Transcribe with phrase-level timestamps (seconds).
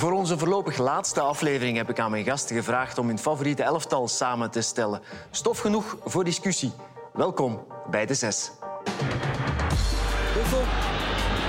[0.00, 4.08] Voor onze voorlopig laatste aflevering heb ik aan mijn gasten gevraagd om hun favoriete elftal
[4.08, 5.00] samen te stellen.
[5.30, 6.72] Stof genoeg voor discussie.
[7.12, 8.50] Welkom bij de zes.
[10.34, 10.62] Buffel.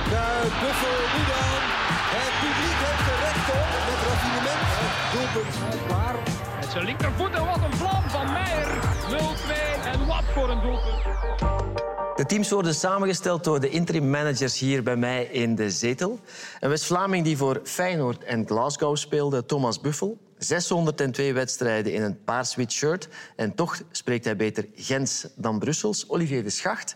[0.10, 1.62] Kuit, Buffel, nu dan.
[2.16, 3.68] Het publiek heeft er recht op.
[3.88, 4.68] Met raffinement.
[4.82, 5.86] Het doelpunt.
[5.88, 6.16] Klaar.
[6.60, 8.68] Met zijn linkervoet en wat een vlam van Meijer.
[9.10, 11.69] 0-2 en wat voor een doelpunt.
[12.20, 16.20] De teams worden samengesteld door de interim managers hier bij mij in de zetel.
[16.60, 20.18] Een West-Vlaming die voor Feyenoord en Glasgow speelde, Thomas Buffel.
[20.38, 23.08] 602 wedstrijden in een paars-wit shirt.
[23.36, 26.10] En toch spreekt hij beter Gens dan Brussels.
[26.10, 26.96] Olivier de Schacht.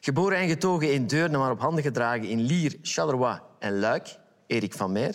[0.00, 4.16] Geboren en getogen in Deurne, maar op handen gedragen in Lier, Charleroi en Luik.
[4.46, 5.14] Erik van Meer.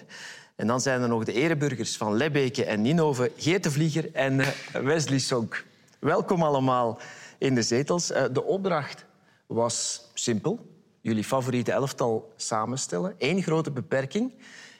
[0.55, 4.39] En dan zijn er nog de ereburgers van Lebbeke en Ninove, Geert de Vlieger en
[4.39, 4.47] eh,
[4.81, 5.65] Wesley Sonk.
[5.99, 6.99] Welkom allemaal
[7.37, 8.11] in de zetels.
[8.11, 9.07] Eh, De opdracht
[9.49, 10.59] was simpel.
[11.01, 13.15] Jullie favoriete elftal samenstellen.
[13.17, 14.33] Eén grote beperking.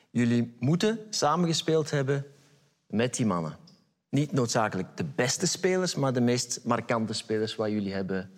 [0.10, 2.26] Jullie moeten samengespeeld hebben
[2.88, 3.58] met die mannen.
[4.10, 8.32] Niet noodzakelijk de beste spelers, maar de meest markante spelers waar jullie hebben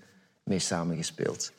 [0.43, 1.51] mee samengespeeld.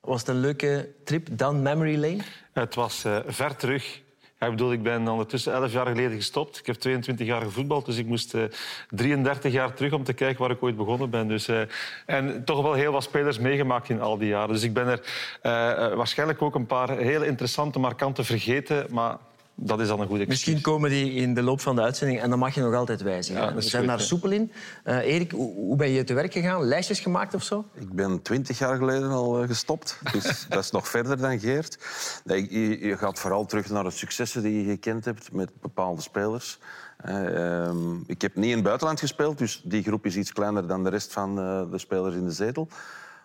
[0.00, 2.22] Was het een leuke trip down memory lane?
[2.52, 4.02] Het was eh, ver terug.
[4.42, 6.58] Ik bedoel, ik ben ondertussen 11 jaar geleden gestopt.
[6.58, 8.42] Ik heb 22 jaar gevoetbald, dus ik moest eh,
[8.90, 11.28] 33 jaar terug om te kijken waar ik ooit begonnen ben.
[11.28, 11.60] Dus, eh,
[12.06, 14.54] en toch wel heel wat spelers meegemaakt in al die jaren.
[14.54, 15.00] Dus ik ben er
[15.42, 18.86] eh, waarschijnlijk ook een paar hele interessante, markante vergeten.
[18.90, 19.16] Maar
[19.64, 20.28] dat is dan een goed excuus.
[20.28, 23.02] Misschien komen die in de loop van de uitzending en dan mag je nog altijd
[23.02, 23.42] wijzigen.
[23.42, 24.52] Ja, We zijn goed, daar soepel in.
[24.84, 26.62] Eh, Erik, hoe, hoe ben je te werk gegaan?
[26.62, 27.64] Lijstjes gemaakt of zo?
[27.74, 29.98] Ik ben twintig jaar geleden al eh, gestopt.
[30.12, 31.78] Dus dat is nog verder dan Geert.
[32.24, 36.02] Nee, je, je gaat vooral terug naar de successen die je gekend hebt met bepaalde
[36.02, 36.58] spelers.
[37.02, 40.66] Eh, ehm, ik heb niet in het buitenland gespeeld, dus die groep is iets kleiner
[40.66, 42.68] dan de rest van eh, de spelers in de zetel.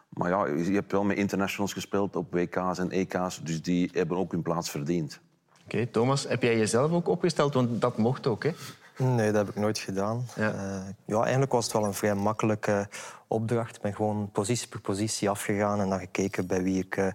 [0.10, 4.18] Maar ja, je hebt wel met internationals gespeeld op WK's en EK's, dus die hebben
[4.18, 5.20] ook hun plaats verdiend.
[5.68, 7.54] Oké, Thomas, heb jij jezelf ook opgesteld?
[7.54, 8.52] Want dat mocht ook, hè?
[8.98, 10.26] Nee, dat heb ik nooit gedaan.
[10.36, 10.44] Ja.
[10.44, 10.84] Ja.
[11.06, 12.90] ja, eigenlijk was het wel een vrij makkelijke
[13.28, 13.76] opdracht.
[13.76, 17.06] Ik ben gewoon positie per positie afgegaan en dan gekeken bij wie ik eh,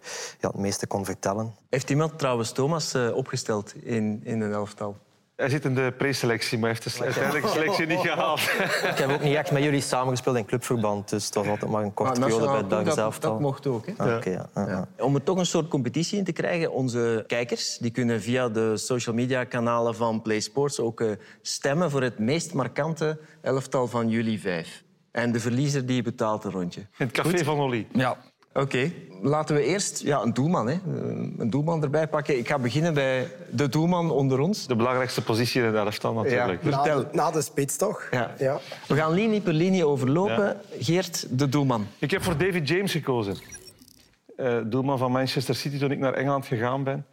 [0.41, 1.55] ja, het meeste kon vertellen.
[1.69, 4.97] Heeft iemand trouwens Thomas eh, opgesteld in, in een elftal?
[5.43, 8.41] Hij zit in de preselectie, maar heeft de uiteindelijk selectie niet gehaald.
[8.93, 11.83] Ik heb ook niet echt met jullie samengespeeld in clubverband, dus het was altijd maar
[11.83, 13.93] een korte periode bij het Belgisch dat, dat mocht ook, hè?
[13.97, 14.49] Ah, oké, ja.
[14.55, 15.05] Ja, ja.
[15.05, 18.77] Om er toch een soort competitie in te krijgen, onze kijkers die kunnen via de
[18.77, 21.11] social media kanalen van Play Sports ook eh,
[21.41, 24.83] stemmen voor het meest markante elftal van jullie vijf.
[25.11, 26.81] En de verliezer die betaalt een rondje.
[26.81, 27.87] In het café van Olly.
[27.93, 28.17] Ja.
[28.55, 28.93] Oké,
[29.23, 30.79] laten we eerst ja, een doelman, hè.
[31.39, 32.39] Een doelman erbij pakken.
[32.39, 34.67] Ik ga beginnen bij de doelman onder ons.
[34.67, 36.65] De belangrijkste positie in het elftal natuurlijk.
[36.65, 36.71] Ja.
[36.71, 36.97] Vertel.
[36.97, 38.09] Na de, na de spits, toch?
[38.11, 38.35] Ja.
[38.39, 38.61] ja.
[38.89, 40.61] We gaan linie per linie overlopen.
[40.79, 41.87] Geert, de doelman.
[41.99, 43.37] Ik heb voor David James gekozen.
[44.37, 47.07] Eh, doelman van Manchester City toen ik naar Engeland gegaan ben.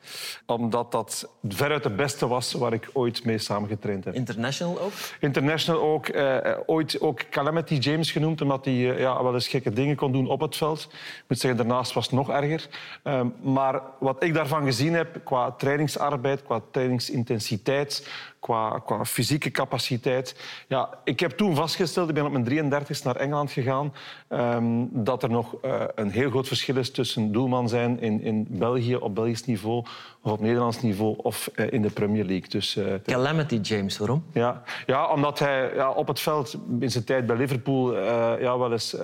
[0.46, 4.14] Omdat dat veruit de beste was waar ik ooit mee samengetraind heb.
[4.14, 4.92] International ook.
[5.20, 6.08] International ook.
[6.08, 10.12] eh, ooit ook Calamity James genoemd, omdat hij eh, ja, wel eens gekke dingen kon
[10.12, 10.88] doen op het veld.
[10.92, 12.68] Ik moet zeggen, daarnaast was het nog erger.
[13.04, 20.36] Ehm, maar wat ik daarvan gezien heb, qua trainingsarbeid, qua trainingsintensiteit, qua, qua fysieke capaciteit...
[20.68, 23.94] Ja, ik heb toen vastgesteld, ik ben op mijn 33 naar Engeland gegaan,
[24.28, 28.48] ehm, dat er nog eh, een heel groot verschil is tussen doelman zijn in, in
[28.50, 29.86] België op Belgisch niveau
[30.22, 32.50] of op Nederlands niveau of eh, in de Premier League.
[32.50, 34.24] Dus, eh, Calamity James, waarom?
[34.34, 37.98] ja, ja omdat hij ja, op het veld in zijn tijd bij Liverpool
[38.40, 38.96] ja, wel eens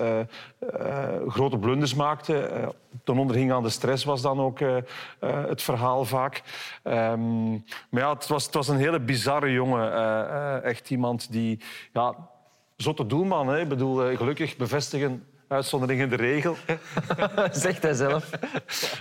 [1.28, 2.74] grote blunders maakte.
[3.04, 4.82] Ten onder hing aan de stress was dan ook eh, eh,
[5.20, 6.42] het verhaal vaak.
[6.82, 7.50] Ehm,
[7.90, 9.92] maar ja, het was, het was een hele bizarre jongen.
[9.92, 11.60] eh, echt iemand die...
[11.92, 12.14] Ja,
[12.76, 13.60] zotte doelman, hè.
[13.60, 16.56] Ik bedoel, gelukkig bevestigen uitzonderingen de regel.
[17.52, 18.30] Zegt hij zelf.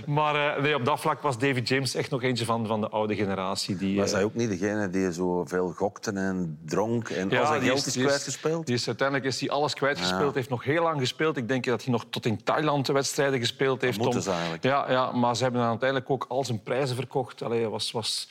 [0.06, 2.89] Maar eh, nee, op dat vlak was David James echt nog eentje van, van de
[2.89, 3.75] oude generatie.
[3.75, 7.39] Die, Was eh, hij ook niet degene die zo veel gokte en dronk en Ja,
[7.39, 8.66] al zijn die geld is die kwijtgespeeld?
[8.66, 10.35] Die is, uiteindelijk is hij alles kwijtgespeeld.
[10.35, 11.38] Heeft nog heel lang gespeeld.
[11.38, 13.97] Ik denk dat hij nog tot in Thailand de wedstrijden gespeeld heeft.
[13.97, 14.63] moeten ze eigenlijk.
[14.63, 17.41] Ja, ja, maar ze hebben dan uiteindelijk ook al zijn prijzen verkocht.
[17.41, 18.28] Allee, het was, was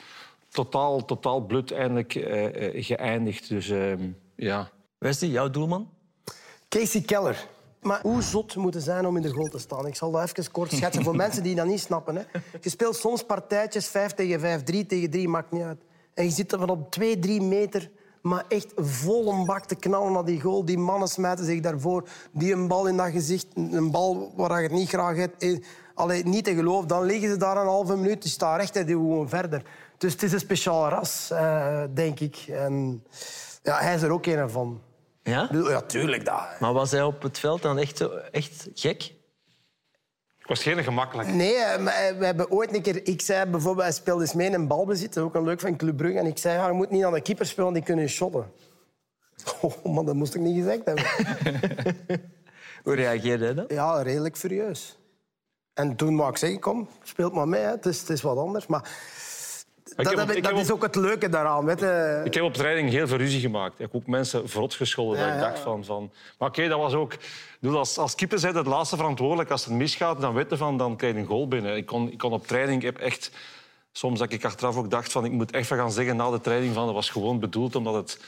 [0.48, 3.48] totaal, totaal blut eindelijk eh, eh, geëindigd.
[3.48, 4.70] Dus ehm, ja.
[4.98, 5.90] Wesley, jouw doelman?
[6.68, 7.46] Casey Keller.
[7.84, 9.86] Maar hoe zot moet het zijn om in de goal te staan?
[9.86, 12.16] Ik zal dat even kort schetsen voor mensen die dat niet snappen.
[12.16, 12.22] Hè.
[12.60, 15.78] Je speelt soms partijtjes 5 tegen 5, 3 tegen 3, maakt niet uit.
[16.14, 17.90] En je zit er van op 2, 3 meter,
[18.22, 20.64] maar echt vol een bak te knallen naar die goal.
[20.64, 22.08] Die mannen smijten zich daarvoor.
[22.32, 25.42] Die een bal in dat gezicht, een bal waar je het niet graag hebt.
[25.42, 25.58] eh,
[25.94, 26.88] Allee, niet te geloven.
[26.88, 28.22] Dan liggen ze daar een halve minuut.
[28.22, 29.62] Die staan recht en die gewoon verder.
[29.98, 32.44] Dus het is een speciaal ras, eh, denk ik.
[32.48, 33.04] En
[33.62, 34.80] ja, hij is er ook een van.
[35.24, 35.48] Ja?
[35.52, 36.24] Ja, tuurlijk.
[36.24, 36.60] Dat.
[36.60, 39.02] Maar was hij op het veld dan echt, zo- echt gek?
[40.38, 41.28] Ik was geen gemakkelijk.
[41.28, 43.06] Nee, eh, maar eh, we hebben ooit een keer...
[43.06, 45.14] Ik zei bijvoorbeeld, hij speelde eens mee in balbezit.
[45.14, 46.18] Dat is ook een leuk van Club Brugge.
[46.18, 48.52] En ik zei, ja, je moet niet aan de keeper spelen, die kunnen shotten.
[49.60, 51.04] Oh, man, dat moest ik niet gezegd hebben.
[52.84, 53.64] Hoe reageerde hij dan?
[53.68, 54.98] Ja, redelijk furieus.
[55.74, 57.60] En toen wou ik zeggen, kom, speelt maar mee.
[57.60, 57.70] Hè.
[57.70, 58.66] Het, is, het is wat anders.
[58.66, 58.90] Maar
[59.96, 61.64] dat, heb ik- ik dat is ook het leuke daaraan.
[61.64, 62.20] Weet je.
[62.24, 63.72] Ik heb op training heel veel ruzie gemaakt.
[63.72, 65.18] Ik heb ook mensen verrot gescholden.
[65.18, 65.84] Ja, dat ik dacht van...
[65.84, 66.10] van...
[66.38, 67.12] Maar oké, dat was ook...
[67.60, 69.50] Ik Als, als keeper zijn het laatste verantwoordelijk.
[69.50, 71.76] Als het misgaat, dan weten van, dan krijg je een goal binnen.
[71.76, 72.78] Ik kon, ik kon op training...
[72.82, 73.30] Ik heb echt...
[73.92, 75.24] Soms dat ik achteraf ook dacht van...
[75.24, 76.84] Ik moet echt van gaan zeggen na de training van...
[76.84, 78.20] Dat was gewoon bedoeld omdat het...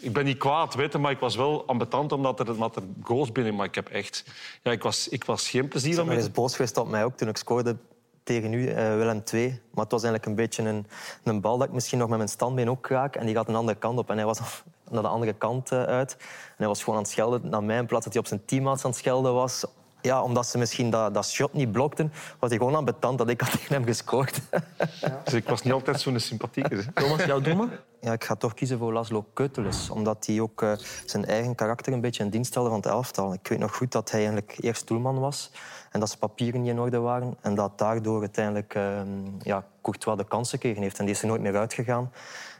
[0.00, 2.82] Ik ben niet kwaad, weet je, maar ik was wel ambetant omdat er, omdat er
[3.02, 3.54] goals binnen...
[3.54, 4.24] Maar ik heb echt...
[4.62, 6.16] Ja, ik was, ik was geen plezier Ik aan met...
[6.16, 7.76] eens boos geweest op mij ook toen ik scoorde
[8.28, 9.48] tegen u, eh, Willem II.
[9.48, 10.86] Maar het was eigenlijk een beetje een,
[11.22, 13.16] een bal dat ik misschien nog met mijn standbeen ook raak.
[13.16, 14.10] En die gaat een andere kant op.
[14.10, 14.40] En hij was
[14.90, 16.16] naar de andere kant eh, uit.
[16.18, 18.44] En hij was gewoon aan het schelden naar mij in plaats dat hij op zijn
[18.44, 19.64] teammaats aan het schelden was.
[20.00, 23.28] Ja, omdat ze misschien dat, dat shot niet blokten, was hij gewoon aan betant dat
[23.28, 24.40] ik had tegen hem gescoord.
[25.24, 26.92] Dus ik was niet altijd zo'n sympathieke.
[26.94, 27.70] Thomas, jouw doelman?
[28.00, 30.72] Ja, ik ga toch kiezen voor Laszlo Keuteles, omdat hij ook eh,
[31.06, 33.32] zijn eigen karakter een beetje in dienst stelde van het elftal.
[33.32, 35.50] Ik weet nog goed dat hij eigenlijk eerst doelman was
[35.90, 39.00] en dat zijn papieren niet in orde waren en dat daardoor uiteindelijk eh,
[39.42, 42.10] ja, Courtois de kans gekregen heeft en die is er nooit meer uitgegaan.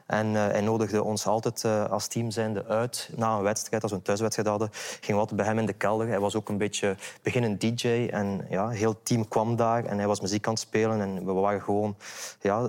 [0.08, 3.10] En eh, hij nodigde ons altijd eh, als team zijnde uit.
[3.16, 5.72] Na een wedstrijd, als we een thuiswedstrijd hadden, gingen we altijd bij hem in de
[5.72, 6.08] kelder.
[6.08, 8.08] Hij was ook een beetje beginnend DJ.
[8.10, 11.00] En ja, heel team kwam daar en hij was muziek aan het spelen.
[11.00, 11.96] En we waren gewoon
[12.40, 12.68] ja,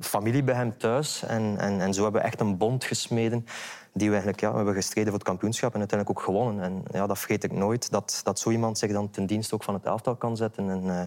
[0.00, 1.22] familie bij hem thuis.
[1.22, 3.46] En, en, en zo hebben we echt een bond gesmeden.
[3.96, 6.64] Die we eigenlijk, ja, we hebben gestreden voor het kampioenschap en uiteindelijk ook gewonnen.
[6.64, 9.62] En ja, dat vergeet ik nooit, dat, dat zo iemand zich dan ten dienste ook
[9.62, 10.70] van het elftal kan zetten.
[10.70, 11.06] En eh,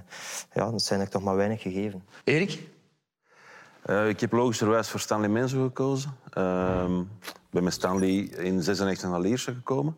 [0.53, 2.03] ja, dat zijn er toch maar weinig gegeven.
[2.23, 2.59] Erik?
[3.81, 6.15] Eh, ik heb logischerwijs voor Stanley Menzo gekozen.
[6.29, 9.97] Ehm, ik ben met Stanley in 96 naar Lierse gekomen.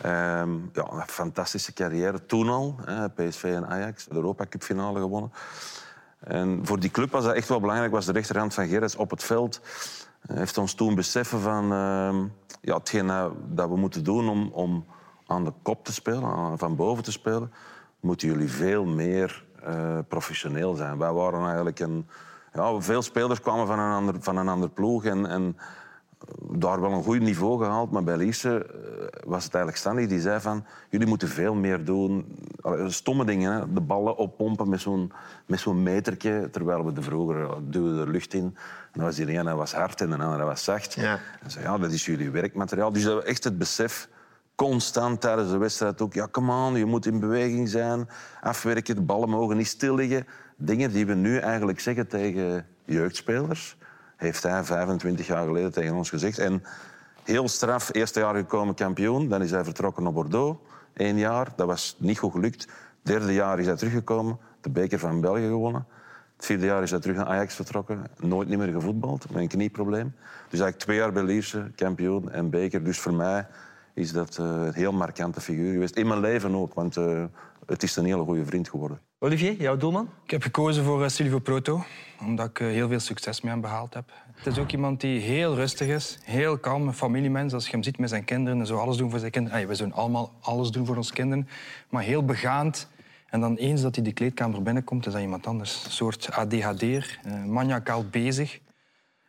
[0.00, 2.26] Ehm, ja, een fantastische carrière.
[2.26, 5.32] Toen al, hè, PSV en Ajax, de Europa Cup finale gewonnen.
[6.20, 9.10] En voor die club was dat echt wel belangrijk, was de rechterhand van Gerrits op
[9.10, 9.60] het veld.
[10.34, 12.24] Heeft ons toen beseffen van ehm,
[12.60, 14.84] ja, hetgeen dat, dat we moeten doen om, om
[15.26, 17.52] aan de kop te spelen, van boven te spelen,
[18.00, 20.98] moeten jullie veel meer eh, professioneel zijn.
[20.98, 22.08] Wij waren eigenlijk een...
[22.52, 25.56] Ja, veel spelers kwamen van een ander, van een ander ploeg en, en
[26.38, 27.90] daar wel een goed niveau gehaald.
[27.90, 30.64] Maar bij Lierse eh, was het eigenlijk Stanley die zei van...
[30.88, 32.38] Jullie moeten veel meer doen.
[32.86, 33.72] Stomme dingen, hè.
[33.72, 35.12] de ballen oppompen met zo'n,
[35.46, 36.48] met zo'n metertje.
[36.50, 38.44] Terwijl we de vroeger duwden er lucht in.
[38.44, 40.94] En dan was die ene was hard en de andere was zacht.
[40.94, 41.18] Ja.
[41.42, 42.92] En zei, ja, dat is jullie werkmateriaal.
[42.92, 44.08] Dus dat we echt het besef
[44.54, 46.14] constant tijdens de wedstrijd ook...
[46.14, 48.08] Ja, come on, je moet in beweging zijn.
[48.40, 50.26] Afwerken, de ballen mogen niet stil liggen.
[50.56, 53.76] Dingen die we nu eigenlijk zeggen tegen jeugdspelers...
[54.20, 56.38] heeft hij 25 jaar geleden tegen ons gezegd.
[56.38, 56.62] En
[57.24, 59.28] heel straf, eerste jaar gekomen kampioen.
[59.28, 60.58] Dan is hij vertrokken naar Bordeaux.
[60.94, 62.68] Eén jaar, dat was niet goed gelukt.
[63.02, 64.38] Derde jaar is hij teruggekomen.
[64.60, 65.86] De beker van België gewonnen.
[66.36, 68.04] Het vierde jaar is hij terug naar Ajax vertrokken.
[68.18, 70.14] Nooit niet meer gevoetbald, met een knieprobleem.
[70.48, 72.84] Dus eigenlijk twee jaar bij Lierse, kampioen en beker.
[72.84, 73.46] Dus voor mij
[73.94, 75.96] is dat eh, een heel markante figuur geweest.
[75.96, 77.24] In mijn leven ook, want eh,
[77.66, 79.00] het is een hele goede vriend geworden.
[79.18, 80.08] Olivier, jouw doelman?
[80.24, 81.84] Ik heb gekozen voor eh, Silvio Proto,
[82.20, 84.12] omdat ik eh, heel veel succes met hem behaald heb.
[84.32, 87.52] Het is ook iemand die heel rustig is, heel kalm, een familiemens.
[87.52, 89.68] Als je hem ziet met zijn kinderen, en zo alles doen voor zijn kinderen.
[89.68, 91.48] We zullen allemaal alles doen voor onze kinderen,
[91.90, 92.88] maar heel begaand.
[93.30, 95.84] En dan eens dat hij de kleedkamer binnenkomt, is dat iemand anders.
[95.84, 98.60] Een soort ADHD'er, uh, maniacaal bezig.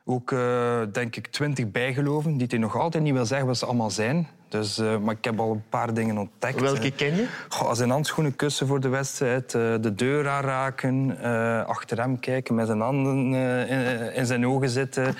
[0.05, 3.65] Ook, eh, denk ik, twintig bijgeloven, die hij nog altijd niet wil zeggen wat ze
[3.65, 4.27] allemaal zijn.
[4.51, 6.61] Dus, eh, maar ik heb al een paar dingen ontdekt.
[6.61, 7.27] Welke ken je?
[7.49, 12.55] Goh, zijn handschoenen kussen voor de wedstrijd, eh, de deur aanraken, eh, achter hem kijken,
[12.55, 13.33] met zijn handen
[13.67, 15.15] in, in zijn ogen zitten.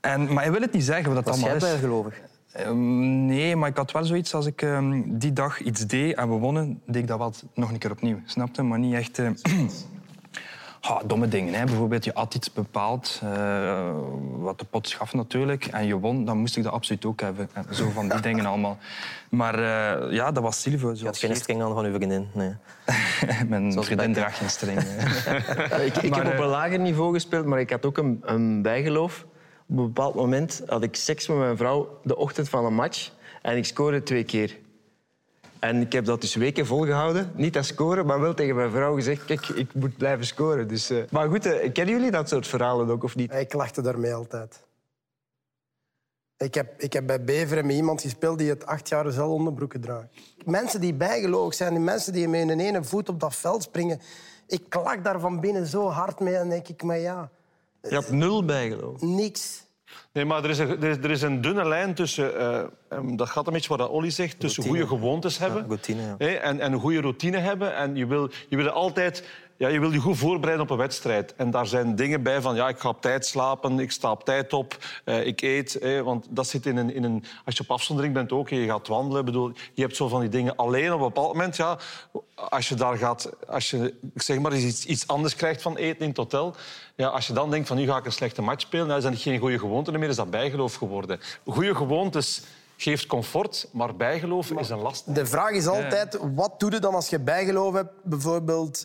[0.00, 1.72] En, maar hij wil het niet zeggen wat dat Was jij allemaal is.
[1.74, 2.20] bijgelovig?
[2.52, 6.28] Ehm, nee, maar ik had wel zoiets als ik ehm, die dag iets deed en
[6.28, 8.20] we wonnen, deed ik dat wel nog een keer opnieuw.
[8.24, 8.62] Snapte?
[8.62, 9.18] Maar niet echt...
[10.80, 11.54] Ja, domme dingen.
[11.54, 11.64] Hè.
[11.64, 13.90] Bijvoorbeeld, je had iets bepaald, eh,
[14.38, 17.50] wat de pot schaf natuurlijk, en je won, dan moest ik dat absoluut ook hebben.
[17.52, 18.78] En zo van die dingen allemaal.
[19.30, 20.92] Maar eh, ja, dat was Silvio.
[20.94, 22.28] Je had geen string aan van uw vriendin.
[22.32, 22.54] Nee.
[23.48, 24.80] Mijn Zoals vriendin draagt geen string.
[25.86, 28.20] Ik, ik Maar, heb op eh, een lager niveau gespeeld, maar ik had ook een,
[28.22, 29.26] een bijgeloof.
[29.68, 33.10] Op een bepaald moment had ik seks met mijn vrouw de ochtend van een match
[33.42, 34.58] en ik scoorde twee keer.
[35.60, 37.32] En ik heb dat dus weken volgehouden.
[37.34, 39.24] Niet dat scoren, maar wel tegen mijn vrouw gezegd...
[39.24, 40.68] Kijk, ik moet blijven scoren.
[40.68, 43.32] Dus, eh, Maar goed, eh, kennen jullie dat soort verhalen ook, of niet?
[43.34, 44.62] Ik lachte daarmee altijd.
[46.36, 49.80] Ik heb, ik heb bij Beveren met iemand gespeeld die het acht jaar dezelfde onderbroeken
[49.80, 50.06] draagt.
[50.44, 54.00] Mensen die bijgelovig zijn, die mensen die met hun ene voet op dat veld springen.
[54.46, 57.30] Ik lach daar van binnen zo hard mee en denk ik, maar ja,
[57.82, 59.00] Je had nul bijgeloof.
[59.00, 59.62] niks.
[60.12, 62.38] Nee, maar er is een, er is, er is een dunne lijn tussen...
[62.38, 64.40] eh, ehm, dat gaat een beetje wat dat Olly zegt.
[64.40, 65.64] Tussen goede gewoontes hebben.
[65.66, 66.14] routine, ja.
[66.18, 67.74] hè, en, en een goede routine hebben.
[67.76, 69.24] En je wil je, wil altijd...
[69.60, 71.34] Ja, je wil je goed voorbereiden op een wedstrijd.
[71.36, 72.54] En daar zijn dingen bij van...
[72.54, 75.76] Ja, ik ga op tijd slapen, ik sta op tijd op, eh, ik eet.
[75.80, 77.24] hè, want dat zit in een, in een...
[77.44, 79.24] Als je op afzondering bent ook, je gaat wandelen.
[79.24, 81.56] Bedoel, je hebt zo van die dingen alleen op een bepaald moment.
[81.56, 81.78] Ja,
[82.34, 83.30] als je daar gaat...
[83.46, 86.54] Als je ik zeg maar, iets, iets anders krijgt van eten in het hotel...
[86.96, 88.88] Ja, als je dan denkt van nu ga ik een slechte match spelen...
[88.88, 91.20] Dan is dat geen goede gewoonte meer, is dat bijgeloof geworden.
[91.44, 92.42] Goede gewoontes
[92.76, 95.14] geeft comfort, maar bijgeloof is een last.
[95.14, 98.84] De vraag is altijd, wat doe je dan als je bijgeloof hebt, bijvoorbeeld,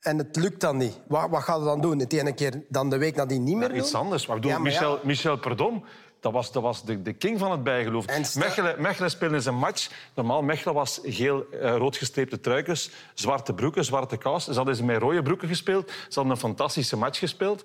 [0.00, 1.00] en het lukt dan niet?
[1.08, 1.98] Wat, wat je dan doen?
[1.98, 4.00] Het ene keer dan de week nadien niet meer Iets doen?
[4.00, 4.26] anders.
[4.26, 4.80] Maar ik bedoel, Ja, maar ja.
[4.80, 5.84] Michel, Michel Perdom,
[6.20, 8.34] dat was, dat was de, de king van het bijgeloof.
[8.36, 9.90] Mechelen, Mechelen speelde zijn match.
[10.14, 14.44] Normaal, Mechelen was geel, eh, rood gestreepte truikens, zwarte broeken, zwarte kous.
[14.44, 15.90] Ze hadden ze met rode broeken gespeeld.
[15.90, 17.64] Ze hadden een fantastische match gespeeld.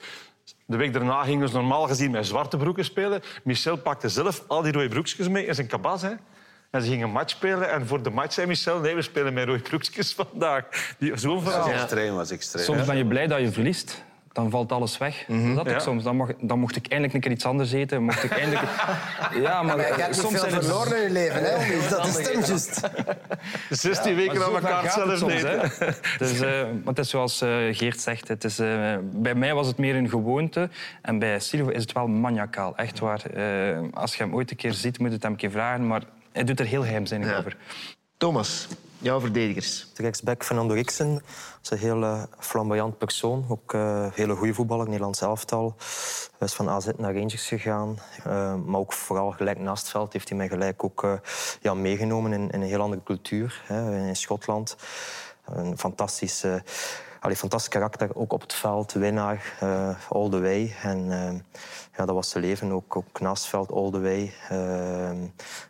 [0.65, 3.21] De week daarna gingen ze normaal gezien met zwarte broeken spelen.
[3.43, 6.01] Michel pakte zelf al die rode broekjes mee in zijn kabas.
[6.01, 6.13] Hè.
[6.73, 7.71] En ze gingen een match spelen.
[7.71, 8.79] En voor de match zei Michel...
[8.79, 10.63] Nee, we spelen met rode broekjes vandaag.
[10.97, 11.69] Die, zo'n Dat verhaal.
[11.71, 12.63] was extreem, was extreem.
[12.65, 14.03] Soms ben je blij dat je verliest.
[14.31, 15.25] Dan valt alles weg.
[15.55, 15.79] Dat ik Ja.
[15.79, 16.03] soms.
[16.03, 18.03] Dan, mag, dan mocht ik eindelijk een keer iets anders eten.
[18.03, 18.61] Mocht ik eindelijk...
[19.41, 21.89] Ja, maar, Maar je eh, soms veel zijn er- verloren in je leven, hè?
[21.89, 22.81] Dat is hem juist.
[23.69, 25.59] 16 weken aan elkaar het zelf soms, eten.
[25.59, 25.65] hè.
[25.85, 28.27] Het is, eh, maar het is zoals eh, Geert zegt.
[28.27, 30.69] Het is, eh, bij mij was het meer een gewoonte.
[31.01, 32.73] En bij Silvo is het wel maniacaal.
[32.77, 33.21] Echt waar.
[33.25, 35.87] Eh, als je hem ooit een keer ziet, moet je het hem een keer vragen.
[35.87, 36.01] Maar
[36.33, 37.37] hij doet er heel geheimzinnig Ja.
[37.37, 37.57] over.
[38.17, 39.87] Thomas, jouw verdedigers.
[39.93, 41.21] De rechtsback Fernando Rixen
[41.63, 43.45] is een heel eh, flamboyant persoon.
[43.49, 45.75] Ook eh, een hele goede voetballer, Nederlands elftal.
[46.37, 47.97] Hij is van AZ naar Rangers gegaan.
[48.23, 51.13] Eh, maar ook vooral gelijk naast het veld heeft hij mij gelijk ook eh,
[51.61, 53.61] ja, meegenomen in, in een heel andere cultuur.
[53.65, 54.75] Hè, in Schotland.
[55.45, 56.55] Een fantastisch, eh,
[57.19, 58.91] allee, fantastisch karakter, ook op het veld.
[58.93, 60.75] Winnaar, eh, all the way.
[60.83, 61.33] En eh,
[61.97, 64.33] ja, dat was zijn leven, ook, ook naast het veld, all the way.
[64.49, 65.21] Eh,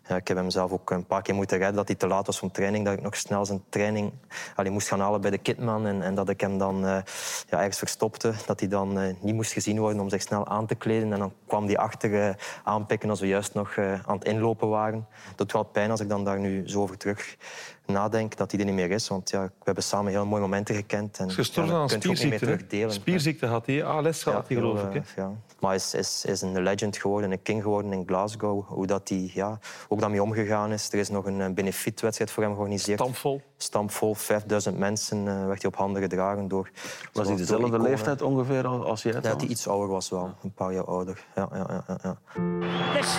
[0.08, 2.25] ja, ik heb hem zelf ook een paar keer moeten redden dat hij te laat
[2.25, 2.86] was voor training.
[2.86, 4.12] Dat ik nog snel zijn training
[4.56, 5.88] allee, moest gaan halen bij de kitman.
[5.88, 6.98] En, en dat ik hem dan eh,
[7.50, 8.34] ja, ergens verstopte.
[8.46, 11.13] Dat hij dan eh, niet moest gezien worden om zich snel aan te kleden.
[11.13, 15.08] En dan kwam hij achter eh, aanpikken als we juist nog aan het inlopen waren.
[15.27, 17.36] Dat doet wel pijn als ik dan daar nu zo over terug
[17.86, 19.08] nadenk dat hij er niet meer is.
[19.08, 21.18] Want ja, we hebben samen heel mooie momenten gekend.
[21.18, 22.88] En, gestorven ja, aan spierziekte.
[22.88, 23.84] Spierziekte had hij.
[23.84, 24.94] ALS had hij, geloof ik.
[24.94, 25.22] Hè?
[25.22, 25.32] ja.
[25.60, 28.67] Maar is, is, is een legend geworden, een king geworden in Glasgow.
[28.67, 30.91] Hoe dat hij ja, ook daarmee omgegaan is.
[30.91, 33.00] Er is nog een eh, benefietwedstrijd voor hem georganiseerd.
[33.00, 33.41] Stampvol.
[33.58, 36.70] Stampvol, 5000 mensen eh, werd hij op handen gedragen door...
[37.13, 37.89] Was hij dezelfde iconen.
[37.89, 39.12] leeftijd ongeveer als als jij?
[39.12, 41.25] Ja, dat hij iets ouder was wel, een paar jaar ouder.
[41.36, 42.17] Ja, ja, ja, ja, ja.
[43.00, 43.17] This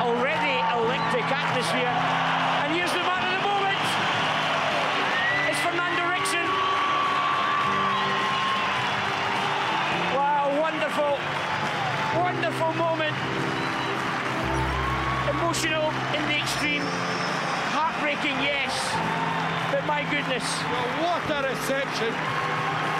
[0.00, 2.31] already electric atmosphere.
[15.52, 16.80] Emotional in the extreme.
[17.76, 18.72] Heartbreaking, yes.
[19.68, 20.48] But my goodness.
[20.64, 22.08] Well, what a reception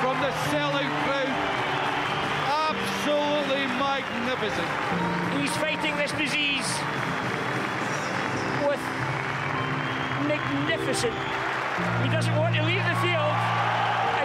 [0.04, 1.32] from the sellout crowd.
[2.76, 4.68] Absolutely magnificent.
[5.40, 6.68] He's fighting this disease
[8.68, 8.84] with
[10.28, 11.16] magnificent.
[12.04, 13.32] He doesn't want to leave the field,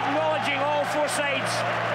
[0.04, 1.48] acknowledging all four sides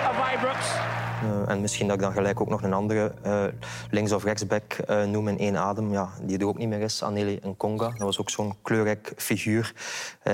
[0.10, 1.13] of Ibrox.
[1.24, 3.44] Eh, en misschien dat ik dan gelijk ook nog een andere eh,
[3.92, 5.92] links- of rechtsback eh, noem in één adem.
[5.92, 7.90] Ja, die er ook niet meer is, Aneli Nkonga.
[7.90, 9.74] Dat was ook zo'n kleurrijk figuur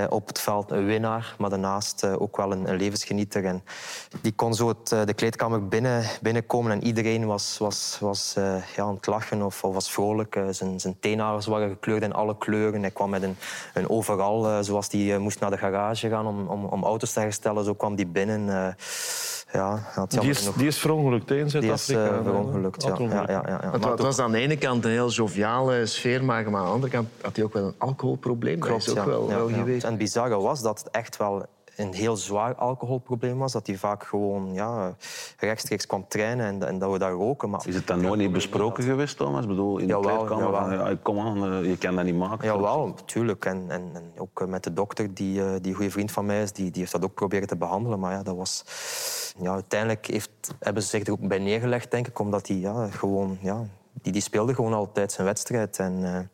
[0.09, 0.71] op het veld.
[0.71, 3.45] Een winnaar, maar daarnaast ook wel een, levensgenieter.
[3.45, 3.63] En
[4.21, 8.33] die kon zo het, de kleedkamer binnen, binnenkomen en iedereen was, was, was
[8.75, 10.39] ja, aan het lachen of, was vrolijk.
[10.49, 12.81] Zijn, zijn waren gekleurd in alle kleuren.
[12.81, 13.37] Hij kwam met een,
[13.73, 17.63] een overal, zoals die moest naar de garage gaan om, om, om auto's te herstellen.
[17.63, 18.75] Zo kwam die binnen.
[19.53, 22.17] Ja, Die is, die is verongelukt in die is Zuid-Afrika.
[22.17, 22.95] eh, verongelukt, ja.
[22.97, 26.45] ja, ja, ja, Maar het was aan de ene kant een heel joviale sfeer, maar
[26.45, 28.59] aan de andere kant had hij ook wel een alcoholprobleem.
[28.59, 29.57] Klopt, dat is ook ja, wel, ja, wel ja.
[29.57, 29.83] geweest.
[29.83, 31.45] En het bizarre was dat het echt wel
[31.79, 33.51] een heel zwaar alcoholprobleem was.
[33.51, 34.95] Dat hij vaak gewoon ja,
[35.37, 37.49] rechtstreeks kwam trainen en, en dat we daar roken.
[37.49, 39.41] Maar Is het dan nooit niet besproken geweest, Thomas?
[39.41, 40.89] Ik bedoel, in de Jawel, kleedkamer van, jawel.
[40.89, 42.47] ja, kom aan, eh, je kan dat niet maken.
[42.47, 43.45] Jawel, tuurlijk.
[43.45, 46.41] En, en, en ook eh, met de dokter, die, eh, die goede vriend van mij
[46.41, 47.99] is, die, die heeft dat ook proberen te behandelen.
[47.99, 48.63] Maar ja, dat was...
[49.41, 52.19] Ja, uiteindelijk heeft, hebben ze zich er ook bij neergelegd, denk ik.
[52.19, 53.37] Omdat hij ja, gewoon...
[53.41, 53.65] Ja,
[54.01, 55.79] die, die speelde gewoon altijd zijn wedstrijd.
[55.79, 56.29] En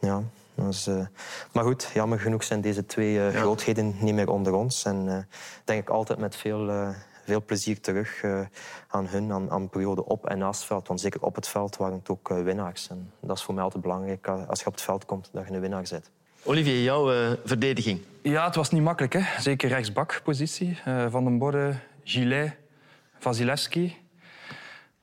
[0.00, 0.22] ja...
[0.66, 1.06] Dus, eh,
[1.52, 4.84] maar goed, jammer genoeg zijn deze twee eh, grootheden niet meer onder ons.
[4.84, 6.88] En eh, denk ik altijd met veel, eh,
[7.24, 8.40] veel plezier terug eh,
[8.88, 10.88] aan hun, aan, aan periode op en naast het veld.
[10.88, 12.88] Want zeker op het veld waren het ook winnaars.
[12.88, 15.54] En dat is voor mij altijd belangrijk, als je op het veld komt, dat je
[15.54, 16.10] een winnaar bent.
[16.42, 18.00] Olivier, jouw eh, verdediging.
[18.22, 19.12] Ja, het was niet makkelijk.
[19.12, 19.40] Hè.
[19.40, 20.78] Zeker rechtsbakpositie.
[20.84, 21.74] Eh, Van den Borre,
[22.04, 22.54] Gillet,
[23.18, 23.96] Vasilevski.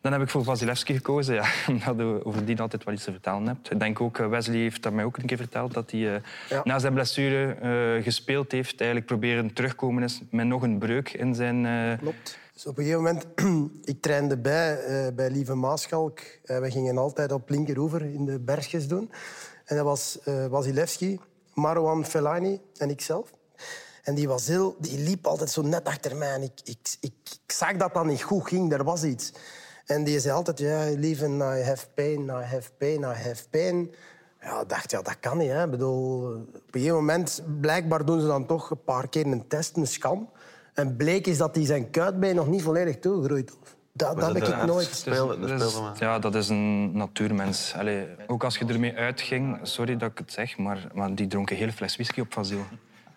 [0.02, 3.12] Dan heb ik voor Vasilevski gekozen, ja, omdat je over die altijd wel iets te
[3.12, 3.72] vertellen hebt.
[3.72, 6.22] Ik denk ook, eh, Wesley heeft dat mij ook een keer verteld, dat hij eh,
[6.50, 6.62] Ja.
[6.64, 8.76] na zijn blessure eh, gespeeld heeft.
[8.80, 11.98] Eigenlijk proberen terugkomen is met nog een breuk in zijn...
[12.00, 12.38] Klopt.
[12.54, 13.26] Dus op een gegeven moment,
[13.94, 14.80] ik trainde bij,
[15.16, 16.20] bij Lieve Maaschalk.
[16.44, 19.12] We gingen altijd op linkeroever in de bergjes doen.
[19.66, 20.18] En dat was
[20.50, 21.20] Wasilewski,
[21.54, 23.32] Marwan Fellaini en ikzelf.
[24.04, 26.34] En die, was heel, die liep altijd zo net achter mij.
[26.34, 27.14] En ik, ik, ik,
[27.46, 29.32] ik zag dat dat niet goed ging, er was iets.
[29.88, 33.92] En die zei altijd, ja, lieve, I have pain, I have pain, I have pain.
[34.42, 35.50] Ja, ik dacht, ja, dat kan niet.
[35.50, 35.64] Hè.
[35.64, 39.48] Ik bedoel, op een gegeven moment, blijkbaar doen ze dan toch een paar keer een
[39.48, 40.30] test, een scan.
[40.74, 43.58] En bleek is dat hij zijn kuitbeen nog niet volledig toegegroeid.
[43.94, 44.90] Dat, dat heb ik nooit.
[44.90, 45.92] Is- speelde me.
[46.00, 47.74] ja, dat is een natuurmens.
[47.78, 51.50] Allee, ook als je ermee uitging, sorry dat ik het zeg, maar, maar die dronk
[51.50, 52.66] een hele fles whisky op Vasil.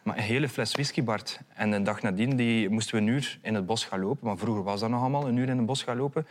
[0.02, 1.40] Maar een hele fles whisky, Bart.
[1.54, 4.26] En de dag nadien die, moesten we een uur in het bos gaan lopen.
[4.26, 6.26] Maar vroeger was dat nog allemaal, een uur in het bos gaan lopen.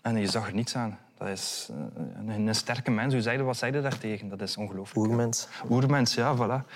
[0.00, 0.98] En je zag er niets aan.
[1.18, 3.12] Dat is eh, een, een sterke mens.
[3.12, 4.28] Hoe zei je, wat zei je daartegen?
[4.28, 5.06] Dat is ongelooflijk.
[5.06, 5.48] Oermens.
[5.70, 6.66] Oermens, ja, voilà.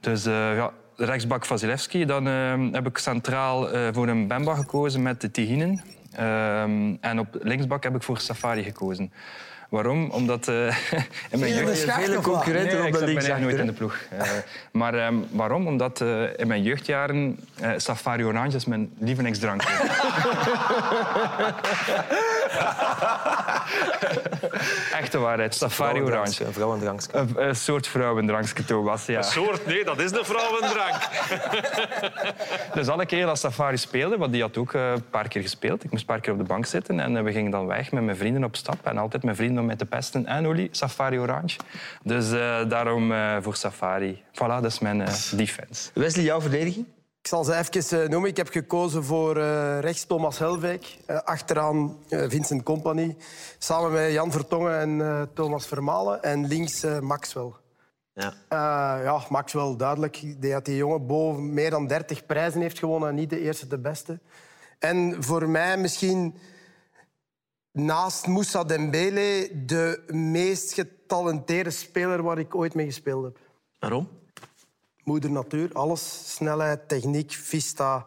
[0.00, 2.04] Dus eh, ja, rechtsbak Vasilevski.
[2.04, 5.82] Dan eh, heb ik centraal voor een Bemba gekozen met de Tihinen.
[6.12, 9.12] Ehm, en op linksbak heb ik voor Safari gekozen.
[9.70, 10.10] Waarom?
[10.10, 10.66] Omdat eh,
[11.30, 11.78] in mijn jeugd...
[11.80, 13.96] Vele concurrenten Nee, op ik de zat links bijna nooit in de ploeg.
[14.10, 14.28] Eh,
[14.72, 15.66] maar ehm, waarom?
[15.66, 19.68] Omdat eh, in mijn jeugdjaren eh, Safari Orange is mijn lievelingsdrankje.
[25.00, 26.44] Echte waarheid, Safari Orange.
[26.44, 27.08] Een vrouwendrankje.
[27.12, 29.22] Een, een soort vrouwendrankje, Thomas, ja.
[29.22, 30.98] Soort, nee, dat is de vrouwendrank.
[32.74, 35.84] Dus alle keer als Safari speelde, want die had ook eh, een paar keer gespeeld.
[35.84, 37.92] Ik moest een paar keer op de bank zitten en eh, we gingen dan weg
[37.92, 38.86] met mijn vrienden op stap.
[38.86, 40.26] En altijd mijn vrienden om mij te pesten.
[40.26, 41.58] En Oli, Safari Orange.
[42.02, 44.22] Dus eh, daarom eh, voor Safari.
[44.32, 45.90] Voilà, dat is mijn eh, defense.
[45.94, 46.86] Wesley, jouw verdediging?
[47.22, 48.30] Ik zal ze even eh, noemen.
[48.30, 50.98] Ik heb gekozen voor eh, rechts Thomas Helwijk.
[51.06, 53.16] eh, achteraan Vincent Company.
[53.58, 56.22] Samen met Jan Vertongen en Thomas Vermalen.
[56.22, 57.52] En links Maxwell.
[58.12, 58.34] Ja.
[58.48, 60.20] Ja, Maxwell, duidelijk.
[60.40, 63.66] Denk Dat die jongen boven meer dan 30 prijzen heeft gewonnen en niet de eerste,
[63.66, 64.20] de beste.
[64.78, 66.38] En voor mij misschien
[67.72, 73.38] naast Moussa Dembele de meest getalenteerde speler waar ik ooit mee gespeeld heb.
[73.78, 74.19] Waarom?
[75.10, 76.22] Moeder natuur, alles.
[76.24, 78.06] Snelheid, techniek, vista.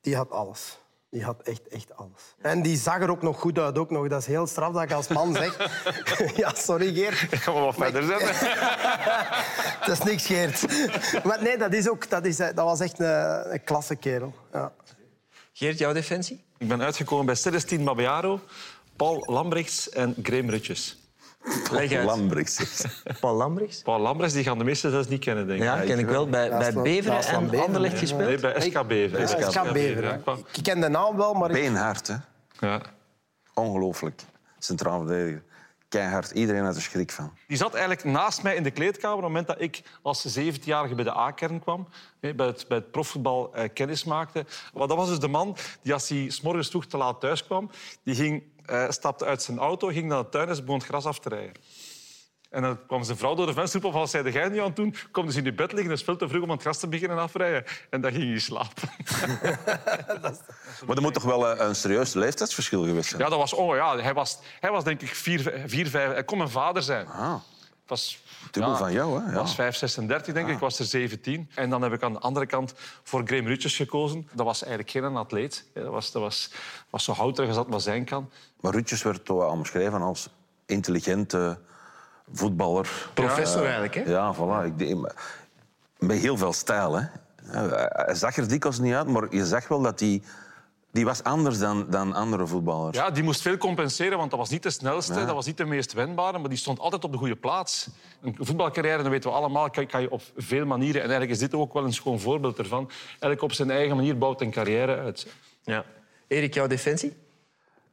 [0.00, 0.78] Die had alles.
[1.10, 2.34] Die had echt, echt alles.
[2.40, 3.78] En die zag er ook nog goed uit.
[3.78, 4.08] Ook nog.
[4.08, 5.56] Dat is heel straf dat ik als man zeg.
[6.42, 7.14] ja, sorry Geert.
[7.14, 8.48] Gaan we wat verder zetten?
[9.86, 10.64] Dat is niks Geert.
[11.24, 14.34] Maar nee, dat, is ook, dat, is, dat was echt een, een klasse kerel.
[14.52, 14.72] Ja.
[15.52, 16.44] Geert, jouw defensie?
[16.58, 18.40] Ik ben uitgekomen bij Celestine Mabiaro,
[18.96, 21.03] Paul Lambrechts en Graham Rutjes.
[21.72, 22.04] Uit.
[22.04, 22.84] Lambrechts.
[23.20, 23.82] Paul Lambrechts?
[23.82, 25.64] Paul Lambrechts die gaan de meesten zelfs niet kennen, denk ik.
[25.64, 26.28] Ja, ken ik wel.
[26.28, 28.28] Bij, bij Beveren en Beveren, Anderlecht gespeeld.
[28.28, 29.20] Nee, bij SK Bever.
[29.20, 31.56] Ja, SK Ik ken de naam wel, maar ik...
[31.56, 32.16] Beenhard, hè.
[32.58, 32.80] Ja.
[33.54, 34.22] Ongelooflijk.
[34.58, 35.42] Centraal verdediger.
[35.88, 36.30] Keihard.
[36.30, 37.32] Iedereen had er schrik van.
[37.46, 40.94] Die zat eigenlijk naast mij in de kleedkamer op het moment dat ik als 17-jarige
[40.94, 41.88] bij de A-kern kwam.
[42.20, 44.44] hè, Bij het, bij het profvoetbal eh, kennis maakte.
[44.74, 47.44] Maar dat was dus de man die als hij s morgens vroeg te laat thuis
[47.44, 47.70] kwam...
[48.02, 50.86] Die ging, eh, stapte uit zijn auto, ging naar de tuin en ze begon het
[50.86, 51.62] gras af te rijden.
[52.54, 53.92] En dan kwam zijn vrouw door de venster op.
[53.92, 54.94] Wat zei jij nu aan het doen?
[55.10, 55.90] Kom dus in je bed liggen.
[55.90, 57.64] Het is veel te vroeg om aan het gras te beginnen afrijden.
[57.90, 58.88] En dan ging hij slapen.
[60.86, 63.22] Maar er moet toch wel een, een serieus leeftijdsverschil geweest zijn?
[63.22, 66.12] Ja, dat was, oh, ja, hij, was, hij was denk ik vier, vier vijf...
[66.12, 67.06] Hij kon mijn vader zijn.
[67.06, 67.34] Ah,
[67.86, 69.30] was, dubbel van jou, hè?
[69.30, 69.38] Ja.
[69.38, 70.54] was 5, 36, denk ik.
[70.54, 71.50] Ik was er 17.
[71.54, 74.28] En dan heb ik aan de andere kant voor Graham Rutjes gekozen.
[74.32, 75.64] Dat was eigenlijk geen atleet.
[75.72, 76.50] Dat was, dat was,
[76.90, 78.30] was zo houterig als dat maar zijn kan.
[78.60, 80.28] Maar Rutjes werd toch wel omschreven als
[80.66, 81.58] intelligente
[82.32, 83.10] voetballer.
[83.14, 84.02] Professor eigenlijk, hè?
[84.02, 84.76] Ja, voilà.
[84.76, 84.96] Ik
[85.98, 87.06] met heel veel stijl, hè.
[87.88, 90.08] Hij zag er dikwijls niet uit, maar je zag wel dat hij...
[90.08, 90.22] Die
[91.02, 92.96] was anders dan, dan andere voetballers.
[92.96, 95.64] Ja, die moest veel compenseren, want dat was niet de snelste, dat was niet de
[95.64, 97.88] meest wendbare, maar die stond altijd op de goede plaats.
[98.22, 101.02] Een voetbalcarrière, dat weten we allemaal, kan, kan je op veel manieren.
[101.02, 102.90] En eigenlijk is dit ook wel een schoon voorbeeld ervan.
[103.08, 105.26] Eigenlijk op zijn eigen manier bouwt een carrière uit.
[105.62, 105.84] Ja.
[106.28, 107.23] Erik, jouw defensie?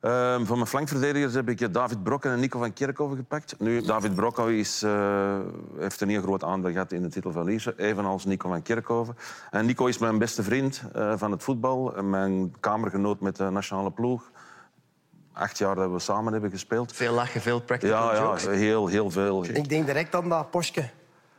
[0.02, 3.56] Ehm, voor mijn flankverdedigers heb ik David Brokken en Nico van Kerkhoven gepakt.
[3.60, 5.40] Nu, David Brokken is, eh,
[5.78, 9.18] heeft een heel groot aandeel gehad in de titel van Lierse, evenals Nico van Kerkhoven.
[9.52, 13.92] En Nico is mijn beste vriend eh, van het voetbal, mijn kamergenoot met de nationale
[13.92, 14.32] ploeg.
[15.34, 16.94] Acht jaar dat we samen hebben gespeeld.
[16.94, 18.46] Veel lachen, veel practical Ja, ja jokes.
[18.46, 19.46] heel, heel veel.
[19.46, 20.90] Ik denk direct aan dat Porsche.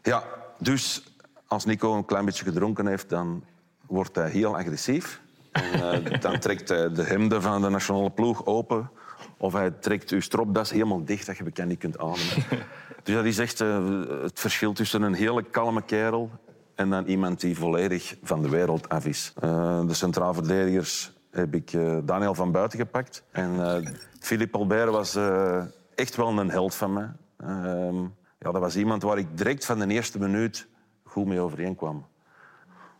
[0.03, 0.23] Ja,
[0.59, 1.15] dus
[1.47, 3.45] als Nico een klein beetje gedronken heeft, dan
[3.87, 5.21] wordt hij heel agressief.
[5.53, 8.91] En, eh, dan trekt hij de hemden van de nationale ploeg open.
[9.37, 12.45] Of hij trekt uw stropdas helemaal dicht, dat je bekend niet kunt ademen.
[13.03, 13.87] Dus dat is echt eh,
[14.23, 16.31] het verschil tussen een hele kalme kerel
[16.75, 19.33] en dan iemand die volledig van de wereld af is.
[19.41, 23.25] Eh, de centraal verdedigers heb ik eh, Daniel van Buiten gepakt.
[23.31, 27.11] En eh, Philippe Albert was eh, echt wel een held van mij.
[27.37, 28.01] Ehm,
[28.39, 30.67] ja, dat was iemand waar ik direct van de eerste minuut
[31.03, 32.07] goed mee overeenkwam.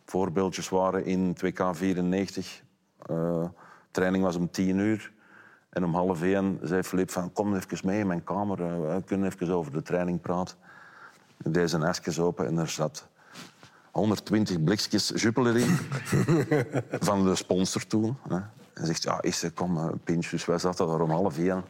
[0.05, 2.45] Voorbeeldjes waren in 2K94.
[3.11, 3.45] Uh,
[3.91, 5.11] training was om tien uur.
[5.69, 8.61] En om half één zei Philippe van kom even mee in mijn kamer.
[8.61, 10.57] eh, we kunnen even over de training praten.
[11.43, 13.07] Ik deed zijn open en er zat
[13.91, 15.77] 120 blikjes Jupiler in.
[17.07, 18.17] van de sponsor toen.
[18.27, 18.39] Hè.
[18.73, 20.29] En zegt, ja, is er, kom, een pintje.
[20.29, 21.63] Dus wij zaten daar om half één.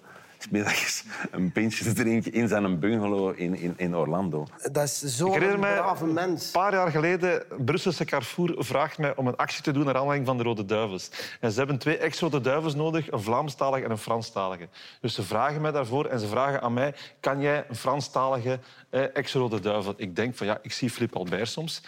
[0.51, 4.47] Middags een pintje te drinken in zijn bungalow in, in, in Orlando.
[4.71, 6.51] Dat is zo'n brave een mens.
[6.51, 10.37] paar jaar geleden, Brusselse Carrefour vraagt mij om een actie te doen naar aanleiding van
[10.37, 11.09] de Rode Duivels.
[11.39, 14.67] En ze hebben twee ex-Rode Duivels nodig, een Vlaamstalige en een Franstalige.
[15.01, 19.15] Dus ze vragen mij daarvoor en ze vragen aan mij, kan jij een Franstalige eh,
[19.15, 19.93] ex-Rode Duivel?
[19.97, 21.81] Ik denk van, ja, ik zie Flip Albert soms.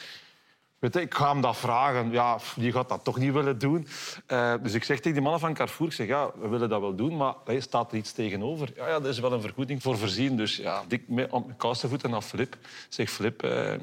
[0.93, 2.11] Ik ga hem dat vragen.
[2.11, 3.87] Ja, die gaat dat toch niet willen doen.
[4.25, 6.81] Eh, dus ik zeg tegen die mannen van Carrefour, ik zeg, ja, we willen dat
[6.81, 8.71] wel doen, maar hey, staat er iets tegenover?
[8.75, 10.37] Ja, ja, er is wel een vergoeding voor voorzien.
[10.37, 12.57] Dus ja, dik mijn kousenvoeten naar Flip.
[12.89, 13.73] Zeg, Flip, eh,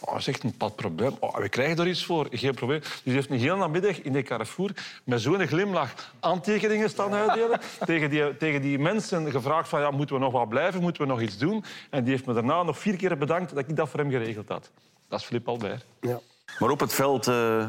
[0.00, 1.16] oh, dat is echt een pad probleem.
[1.20, 2.80] Oh, we krijgen er iets voor, geen probleem.
[2.80, 4.70] Dus die heeft een hele namiddag in de Carrefour
[5.04, 7.60] met zo'n glimlach aantekeningen staan uitdelen.
[7.86, 11.08] tegen, die, tegen die mensen gevraagd van, ja, moeten we nog wat blijven, moeten we
[11.08, 11.64] nog iets doen?
[11.90, 14.48] En die heeft me daarna nog vier keer bedankt dat ik dat voor hem geregeld
[14.48, 14.70] had.
[15.10, 15.86] Dat is Flip Albert.
[16.00, 16.20] Ja.
[16.58, 17.66] Maar op het veld eh,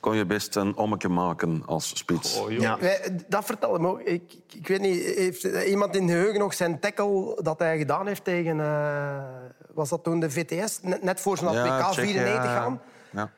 [0.00, 2.38] kon je best een ommetje maken als spits.
[2.40, 2.50] Oh.
[2.50, 2.78] Ja.
[2.78, 4.00] Wij- Dat vertelde me ook.
[4.00, 4.22] Ik,
[4.52, 8.60] ik, weet niet, heeft iemand in geheugen nog zijn tackle dat hij gedaan heeft tegen...
[8.60, 9.18] eh,
[9.74, 10.80] was dat toen de VTS?
[10.82, 12.60] Net, net voor zijn WK Tsjechië, 94 ja.
[12.60, 12.80] gaan.
[13.12, 13.30] Ja.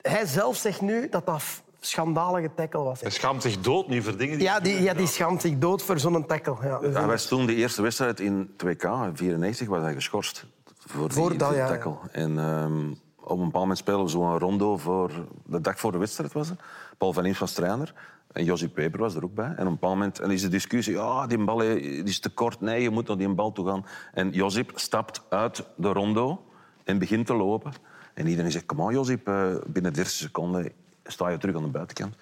[0.00, 1.42] Hij zelf zegt nu dat dat
[1.80, 3.00] schandalige tackle was.
[3.00, 4.46] Hij schaamt zich dood niet voor dingen die...
[4.46, 6.56] Ja, die, ja, die schaamt zich dood voor zo'n tackle.
[6.62, 6.78] Ja.
[6.82, 10.44] Ja, hij was toen de eerste wedstrijd in 2K, in 94, was hij geschorst.
[10.88, 11.70] Voor, Voor dat, die ja, ja.
[11.70, 11.96] tackle.
[12.12, 15.10] En ehm, op een bepaald moment spelen we zo'n rondo voor...
[15.44, 16.60] De dag voor de wedstrijd was het.
[16.98, 17.94] Paul van Eems was trainer.
[18.32, 19.44] En Josip Peper was er ook bij.
[19.44, 20.94] En op een bepaald moment en is de discussie...
[20.94, 22.60] Ja, die bal die is te kort.
[22.60, 23.86] Nee, je moet naar die bal toe gaan.
[24.12, 26.44] En Josip stapt uit de rondo
[26.84, 27.72] en begint te lopen.
[28.14, 28.66] En iedereen zegt...
[28.66, 29.28] Kom on, Josip.
[29.28, 30.72] eh, binnen 30 seconden
[31.04, 32.16] sta je terug aan de buitenkant.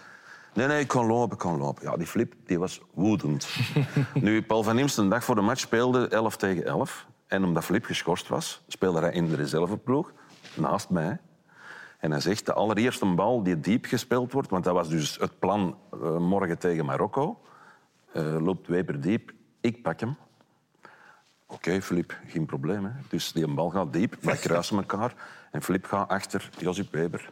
[0.55, 1.91] Nee, nee, ik kan lopen, ik kan lopen.
[1.91, 3.49] Ja, die flip die was woedend.
[4.15, 7.07] nu, Paul van Imst, een dag voor de match, speelde 11 tegen 11.
[7.27, 10.13] En omdat Flip geschorst was, speelde hij in de reserveploeg,
[10.55, 11.19] naast mij.
[11.99, 14.51] En hij zegt, de allereerste bal die diep gespeeld wordt...
[14.51, 17.41] want dat was dus het plan eh, morgen tegen Marokko...
[18.13, 20.17] eh, loopt Weber diep, ik pak hem.
[21.47, 22.85] Oké, Filip, geen probleem.
[22.85, 22.91] Hè.
[23.09, 25.15] Dus die bal gaat diep, wij kruisen elkaar.
[25.51, 27.31] En Filip gaat achter Josip Weber.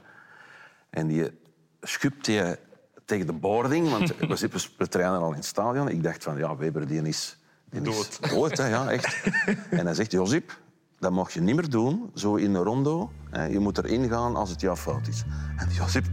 [0.90, 1.40] En die
[1.80, 2.58] schupt hij
[3.04, 5.88] tegen de boarding, want we, we trainen al in het stadion.
[5.88, 7.38] Ik dacht van, ja, Weber die is
[7.82, 8.30] Dood.
[8.30, 8.58] dood.
[8.58, 9.30] hè, ja, echt.
[9.70, 10.58] En hij zegt, Josip,
[10.98, 13.10] dat mag je niet meer doen, zo in een rondo.
[13.30, 13.44] Hè.
[13.44, 15.22] Je moet erin gaan als het jouw fout is.
[15.56, 16.04] En Josip,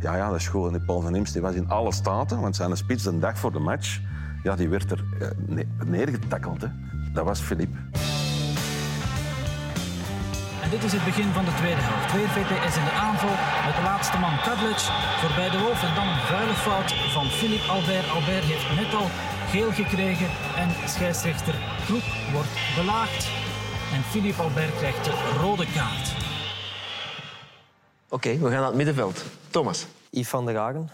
[0.00, 0.72] ja, ja, dat is goed.
[0.72, 3.52] En Paul van Imst die was in alle staten, want zijn spits de dag voor
[3.52, 4.00] de match,
[4.42, 6.60] ja, die werd er eh, ne- neergetakkeld.
[6.60, 6.68] Hè.
[7.12, 7.74] Dat was Filip.
[10.62, 12.12] En dit is het begin van de tweede helft.
[12.16, 13.34] Weer VTS in de aanval
[13.66, 14.80] met de laatste man Kadlic
[15.22, 15.80] voorbij de Wolf.
[15.88, 18.06] En dan een vuile fout van Philippe Albert.
[18.16, 19.08] Albert heeft net al
[19.54, 23.28] geel gekregen en scheidsrechter Kroek wordt belaagd.
[23.92, 26.14] En Philippe Albert krijgt de rode kaart.
[28.08, 29.24] Oké, we gaan naar het middenveld.
[29.50, 29.86] Thomas.
[30.10, 30.90] Yves van der Hagen.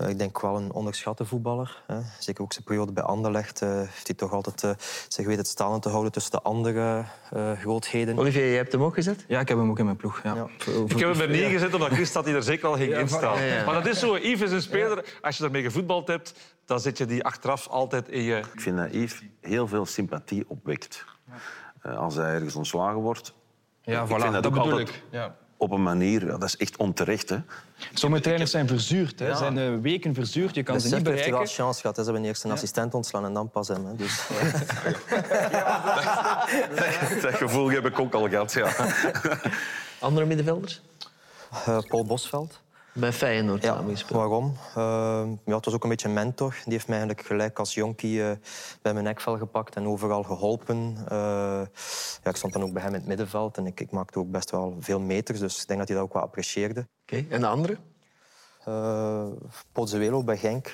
[0.00, 1.82] Eh, Ik denk wel een onderschatte voetballer.
[1.86, 2.00] Hè.
[2.18, 4.70] Zeker ook zijn periode bij Anderlecht eh, heeft hij toch altijd eh,
[5.08, 8.18] zich weten te staan te houden tussen de andere eh, grootheden.
[8.18, 9.24] Olivier, je hebt hem ook gezet?
[9.28, 10.22] Ja, ik heb hem ook in mijn ploeg.
[10.22, 10.34] Ja.
[10.34, 10.46] Ja.
[10.86, 12.96] Ik heb hem er niet gezet omdat ik wist dat hij er zeker al ging
[12.98, 13.38] instaan.
[13.38, 13.64] ja, ja.
[13.64, 14.16] Maar dat is zo.
[14.16, 15.18] Yves is een speler.
[15.20, 16.34] Als je ermee gevoetbald hebt,
[16.64, 18.36] dan zet je die achteraf altijd in je...
[18.36, 21.04] Ik vind dat Yves heel veel sympathie opwekt.
[21.82, 23.34] Eh, als hij ergens ontslagen wordt.
[23.82, 25.02] Ja, Ik voilà, vind dat dat, ook bedoel altijd- ik.
[25.10, 25.36] Ja.
[25.60, 27.28] Op een manier, ja, dat is echt onterecht.
[27.28, 27.36] Hè.
[27.94, 29.18] Sommige trainers zijn verzuurd.
[29.18, 29.36] Hè.
[29.36, 30.54] Zijn eh, weken verzuurd.
[30.54, 31.54] Je kan ze niet heeft hij wel bereiken.
[31.54, 31.96] chance gehad.
[31.96, 32.02] hè.
[32.04, 33.86] Ze hebben eerst een assistent ontslaan en dan pas hem.
[33.86, 33.94] Hè.
[33.96, 34.20] Dus,
[37.22, 38.52] Dat gevoel heb ik ook al gehad.
[38.52, 38.72] Ja.
[39.98, 40.80] Andere middenvelders?
[41.66, 42.60] eh, Paul Bosveld.
[42.92, 44.18] Bij Feyenoord Ja, samengespeeld.
[44.18, 44.56] waarom?
[44.74, 46.50] Eh, ja, het was ook een beetje een mentor.
[46.64, 48.36] Die heeft mij eigenlijk gelijk als jonkie eh,
[48.82, 50.96] bij mijn nekvel gepakt en overal geholpen.
[51.08, 51.62] Eh,
[52.22, 54.30] ja, ik stond dan ook bij hem in het middenveld en ik, ik maakte ook
[54.30, 55.38] best wel veel meters.
[55.40, 56.86] Dus ik denk dat hij dat ook wel apprecieerde.
[57.02, 57.76] Oké, En de andere?
[58.68, 59.26] Uh,
[59.72, 60.72] Pozzuelo bij Genk.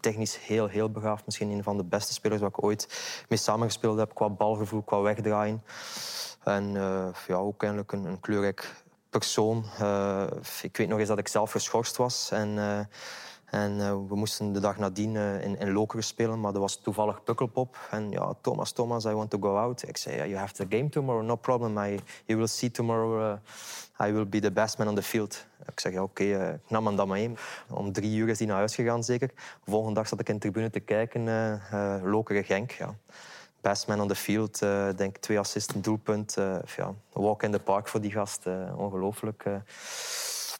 [0.00, 1.24] technisch heel, heel begaafd.
[1.26, 2.88] Misschien een van de beste spelers waar ik ooit
[3.28, 4.14] mee samengespeeld heb.
[4.14, 5.62] Qua balgevoel, qua wegdraaien.
[6.44, 6.72] En
[7.26, 8.83] ja, ook eigenlijk een, een kleurrijk
[9.18, 9.64] persoon.
[9.78, 10.26] Eh,
[10.62, 12.30] ik weet nog eens dat ik zelf geschorst was.
[12.30, 12.78] En, eh,
[13.50, 17.22] En eh, we moesten de dag nadien in, in Lokeren spelen, maar er was toevallig
[17.24, 17.76] Pukkelpop.
[17.90, 19.88] En ja, Thomas, Thomas, I want to go out.
[19.88, 21.78] Ik zei, you have the game tomorrow, no problem.
[21.78, 25.46] I, you will see tomorrow, uh, I will be the best man on the field.
[25.66, 27.34] Ik zeg, ja, oké, uh, ik nam hem dan maar mee.
[27.70, 29.28] Om drie uur is hij naar huis gegaan, zeker.
[29.64, 32.70] De volgende dag zat ik in de tribune te kijken, uh, Lokeren-Genk.
[32.70, 32.94] Ja.
[33.64, 36.36] Best man on the field, uh, denk twee assists, een doelpunt.
[36.38, 39.44] Uh, ja, walk in the park voor die gast, uh, ongelooflijk.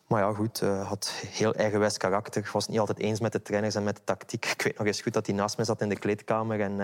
[0.07, 2.51] Maar ja, goed, had heel eigenwijs karakter.
[2.53, 4.45] Was niet altijd eens met de trainers en met de tactiek.
[4.57, 6.77] Ik weet nog eens goed dat hij naast me zat in de kleedkamer en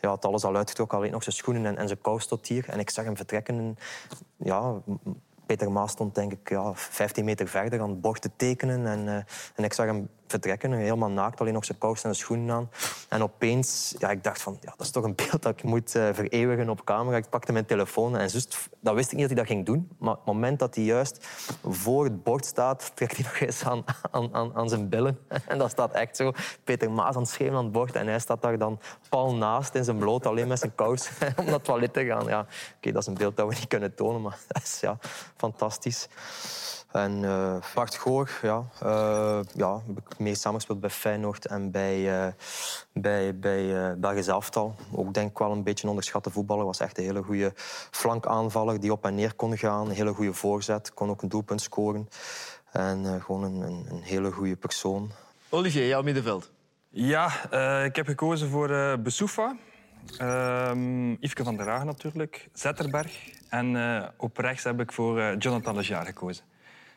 [0.00, 0.98] ja, had alles al uitgetrokken.
[0.98, 2.68] Alleen nog zijn schoenen en, en zijn kous tot hier.
[2.68, 3.58] En ik zag hem vertrekken.
[3.58, 3.76] En,
[4.36, 4.74] ja,
[5.46, 8.86] Peter Maas stond denk ik ja, 15 meter verder aan het bord te tekenen.
[8.86, 12.70] En, en ik zag hem vertrekken, helemaal naakt, alleen nog zijn kous en schoenen aan.
[13.08, 15.94] En opeens, ja, ik dacht van, ja, dat is toch een beeld dat ik moet
[15.94, 17.16] uh, vereeuwigen op camera.
[17.16, 18.30] Ik pakte mijn telefoon en
[18.80, 19.90] dat wist ik niet dat hij dat ging doen.
[19.98, 21.26] Maar het moment dat hij juist
[21.64, 23.84] voor het bord staat, trekt hij nog eens aan,
[24.32, 25.18] aan, aan, zijn billen.
[25.48, 26.32] En dat staat echt zo.
[26.64, 29.74] Peter Maas aan het schreeuwen aan het bord en hij staat daar dan pal naast
[29.74, 32.26] in zijn bloot, alleen met zijn kous, om naar het toilet te gaan.
[32.26, 34.98] Ja, Oké, dat is een beeld dat we niet kunnen tonen, maar dat is ja,
[35.36, 36.08] fantastisch.
[36.92, 42.26] En uh, Bart Goor, ja, uh, ja, heb ik mee samengespeeld bij Feyenoord en bij,
[42.26, 42.32] uh,
[42.92, 44.74] bij, bij Belgisch Aftal.
[44.94, 46.64] Ook denk ik wel een beetje een onderschatte voetballer.
[46.64, 47.52] Was echt een hele goede
[47.90, 49.88] flankaanvaller die op en neer kon gaan.
[49.88, 52.08] Een hele goede voorzet, kon ook een doelpunt scoren.
[52.72, 55.10] En gewoon een, een, een, hele goede persoon.
[55.48, 56.50] Olivier, jouw middenveld?
[56.88, 57.52] Ja,
[57.84, 59.56] ik heb gekozen voor uh, Besoufa.
[61.20, 63.30] Yveske van der Hagen natuurlijk, Zetterberg.
[63.48, 63.76] En
[64.16, 66.44] op rechts heb ik voor Jonathan Lejar gekozen.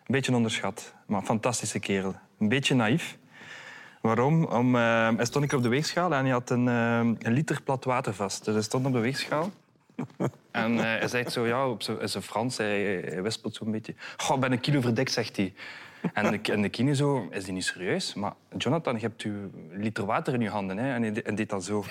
[0.06, 2.16] Een beetje onderschat, maar een fantastische kerel.
[2.40, 3.18] Een beetje naïef.
[4.02, 4.46] Waarom?
[4.46, 7.62] Om, uh, hij stond ik op de weegschaal en hij had een, uh, een liter
[7.62, 8.46] plat water vast.
[8.46, 9.52] Dus hij stond op de weegschaal.
[10.52, 13.94] en uh, hij zegt zo, ja, op zijn Frans, hij, hij wispelt zo'n beetje.
[14.18, 15.54] Goh, ik ben een kilo verdekt, zegt hij.
[16.14, 18.14] En de, en de kine zo, is die niet serieus?
[18.14, 20.78] Maar Jonathan, je hebt een liter water in je handen.
[20.78, 20.94] Hè?
[20.94, 21.86] En hij en deed dat zo.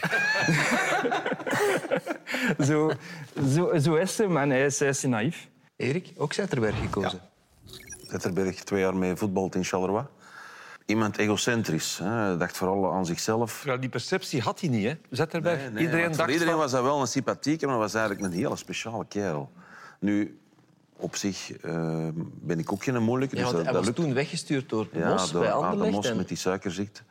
[2.69, 2.91] zo,
[3.49, 3.79] zo.
[3.79, 5.49] Zo is hem en hij is, hij is naïef.
[5.77, 7.21] Erik, ook Zetterberg gekozen?
[7.23, 7.33] Ja.
[8.09, 10.05] Zetterberg twee jaar mee voetbalt in Charleroi.
[10.87, 11.99] Iemand egocentrisch.
[12.03, 12.37] Hè.
[12.37, 13.65] dacht vooral aan zichzelf.
[13.65, 14.95] Ja, die perceptie had hij niet, hè?
[15.11, 15.59] Zetterberg.
[15.59, 16.63] Nee, nee, iedereen dacht dacht iedereen van...
[16.63, 19.51] was dat wel een sympathieke, maar was eigenlijk een hele speciale kerel.
[19.99, 20.39] Nu,
[20.97, 22.09] op zich uh,
[22.41, 23.37] ben ik ook geen moeilijke.
[23.37, 25.95] Ja, dus dat, hij was dat toen weggestuurd door ja, Mos door bij Adam Anderlecht.
[25.95, 27.03] Mos en- met die suikerziekte.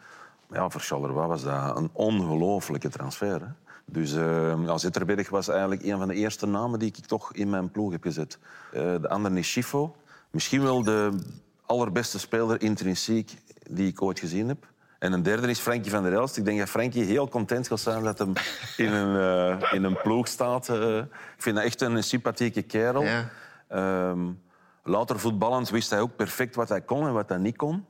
[0.47, 3.41] Maar ja, voor Charleroi was dat een ongelofelijke transfer.
[3.41, 3.47] Hè.
[3.85, 7.49] Dus uh, ja, Zetterberg was eigenlijk een van de eerste namen die ik toch in
[7.49, 8.37] mijn ploeg heb gezet.
[8.73, 9.95] Uh, de andere is Schifo.
[10.33, 11.19] Misschien wel de
[11.65, 13.33] allerbeste speler intrinsiek
[13.69, 14.67] die ik ooit gezien heb.
[14.99, 16.37] En een derde is Frankie van der Elst.
[16.37, 18.27] Ik denk dat Frankie heel content zal zijn dat hij
[18.77, 19.15] in een,
[19.59, 20.69] uh, in een ploeg staat.
[20.69, 21.05] Uh, ik
[21.37, 23.03] vind dat echt een sympathieke kerel.
[23.03, 23.29] Ja.
[24.09, 24.41] Um,
[24.83, 27.85] later voetballend wist hij ook perfect wat hij kon en wat hij niet kon.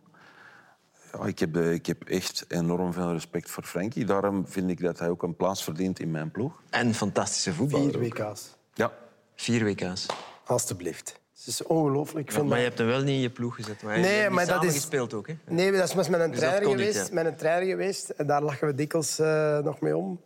[1.11, 4.05] Ja, ik, heb, ik heb echt enorm veel respect voor Frankie.
[4.05, 6.61] Daarom vind ik dat hij ook een plaats verdient in mijn ploeg.
[6.69, 7.91] En fantastische voetballer.
[7.91, 8.17] Vier ook.
[8.17, 8.57] WK's.
[8.73, 8.91] Ja.
[9.35, 10.05] Vier WK's.
[10.45, 11.21] Alsjeblieft.
[11.45, 12.43] Het is ongelooflijk.
[12.43, 13.81] Maar je hebt hem wel niet in je ploeg gezet.
[13.83, 15.33] Maar Nee, je maar dat is- gespeeld ook, hè?
[15.47, 17.11] Nee, dat is met mijn Dus dat trainer niet, geweest.
[17.11, 18.09] een trainer geweest.
[18.09, 20.21] En daar lachen we dikwijls eh, nog mee om.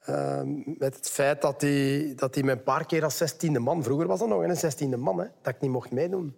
[0.00, 3.82] Eh, met het feit dat hij, dat hij me een paar keer als zestiende man...
[3.82, 6.34] Vroeger was dat nog een zestiende man, hè, dat ik niet mocht meedoen.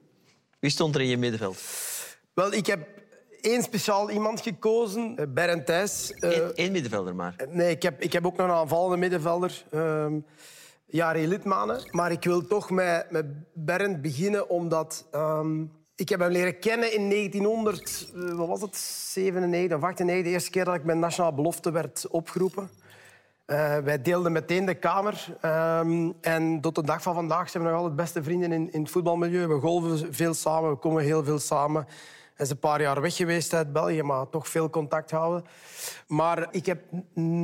[0.58, 1.56] Wie stond er in je middenveld?
[2.34, 2.80] Wel, ik heb
[3.40, 5.16] één speciaal iemand gekozen.
[5.16, 6.12] eh, Berend Thijs.
[6.12, 7.36] Eh, Eén middenvelder maar.
[7.48, 9.64] Nee, ik heb, ik heb ook nog een aanvallende middenvelder.
[9.70, 10.18] ehm
[10.94, 11.80] Jari Litmanen.
[11.90, 15.06] Maar ik wil toch met, met Bernd beginnen, omdat...
[15.10, 15.62] ehm,
[15.96, 20.24] ik heb hem leren kennen in 1900, eh, wat was het, 97 of 98.
[20.24, 22.70] De eerste keer dat ik bij Nationale Belofte werd opgeroepen.
[23.44, 25.36] Eh, wij deelden meteen de kamer.
[25.40, 28.82] ehm, en tot de dag van vandaag zijn we nog altijd beste vrienden in, in
[28.82, 29.46] het voetbalmilieu.
[29.46, 31.84] We golven veel samen, we komen heel veel samen.
[32.34, 35.44] Hij is een paar jaar weg geweest uit België, maar toch veel contact houden.
[36.06, 36.80] Maar ik heb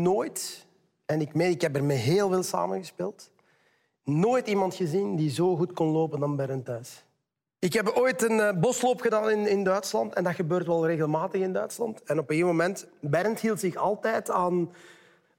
[0.02, 0.66] nooit,
[1.06, 3.30] en ik meen, ik heb er met heel veel samengespeeld,
[4.18, 7.04] nooit iemand gezien die zo goed kon lopen dan Bernd Thuis.
[7.58, 10.14] Ik heb ooit een eh, bosloop gedaan in, in Duitsland.
[10.14, 12.02] En dat gebeurt wel regelmatig in Duitsland.
[12.02, 12.86] En op een gegeven moment...
[13.00, 14.70] Bernd hield zich altijd aan,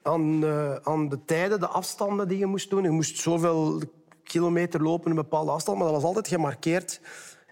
[0.02, 2.82] aan, eh, aan de tijden, de afstanden die je moest doen.
[2.82, 3.80] Je moest zoveel
[4.24, 5.78] kilometer lopen, een bepaalde afstand.
[5.78, 7.00] Maar dat was altijd gemarkeerd.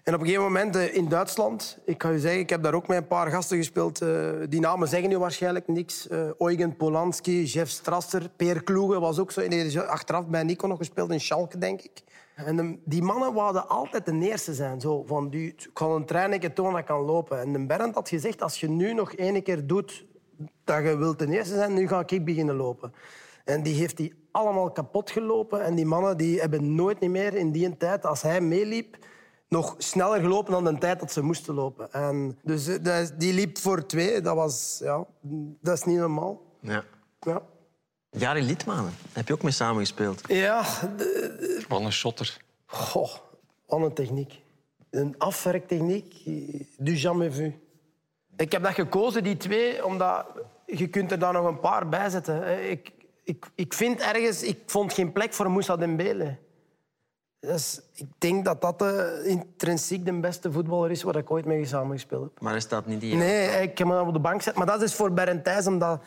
[0.04, 1.78] En op een gegeven moment eh, in Duitsland...
[1.84, 4.00] Ik ga je zeggen, ik heb daar ook met een paar gasten gespeeld.
[4.00, 6.08] eh, die namen zeggen nu waarschijnlijk niks.
[6.08, 9.40] Eh, Eugen Polanski, Jeff Strasser, Peer Kloege was ook zo.
[9.80, 12.02] Achteraf bij Nico nog gespeeld in Schalke, denk ik.
[12.34, 14.80] En de- die mannen wouden altijd de eerste zijn.
[14.80, 17.40] Zo, van, die, ik een trein tonen dat kan lopen.
[17.40, 20.06] En Bernd had gezegd, als je nu nog één keer doet
[20.64, 22.92] dat je wilt de eerste zijn, nu ga ik beginnen lopen.
[23.44, 25.64] En die heeft die allemaal kapot gelopen.
[25.64, 28.96] En die mannen die hebben nooit meer in die tijd, als hij meeliep,
[29.50, 31.92] nog sneller gelopen dan de tijd dat ze moesten lopen.
[31.92, 34.20] En dus eh, dat- die liep voor twee.
[34.20, 35.04] Dat, was, ja,
[35.60, 36.40] dat is niet normaal.
[36.60, 36.84] Ja.
[37.20, 37.42] Ja,
[38.10, 40.20] Jari Liedmanen, heb je ook mee samengespeeld?
[40.28, 40.64] ja
[41.68, 42.42] Wat een shotter.
[42.66, 43.10] goh,
[43.66, 44.40] wat een techniek.
[44.90, 46.14] Een afwerktechniek,
[46.78, 47.54] du jamais vu.
[48.36, 50.26] Ik heb dat gekozen, die twee, omdat
[50.66, 52.70] je kunt er daar nog een paar bij zetten.
[52.70, 52.92] Ik,
[53.24, 54.42] ik, ik vind ergens...
[54.42, 56.36] Ik vond geen plek voor Moussa Dembele.
[57.40, 61.64] Dus ik denk dat dat de, intrinsiek de beste voetballer is waar ik ooit mee
[61.64, 62.40] samengespeeld heb.
[62.40, 63.16] Maar hij staat niet hier.
[63.16, 64.54] Nee, ik heb hem op de bank gezet.
[64.54, 66.02] Maar dat is voor Bernd Thijs, omdat,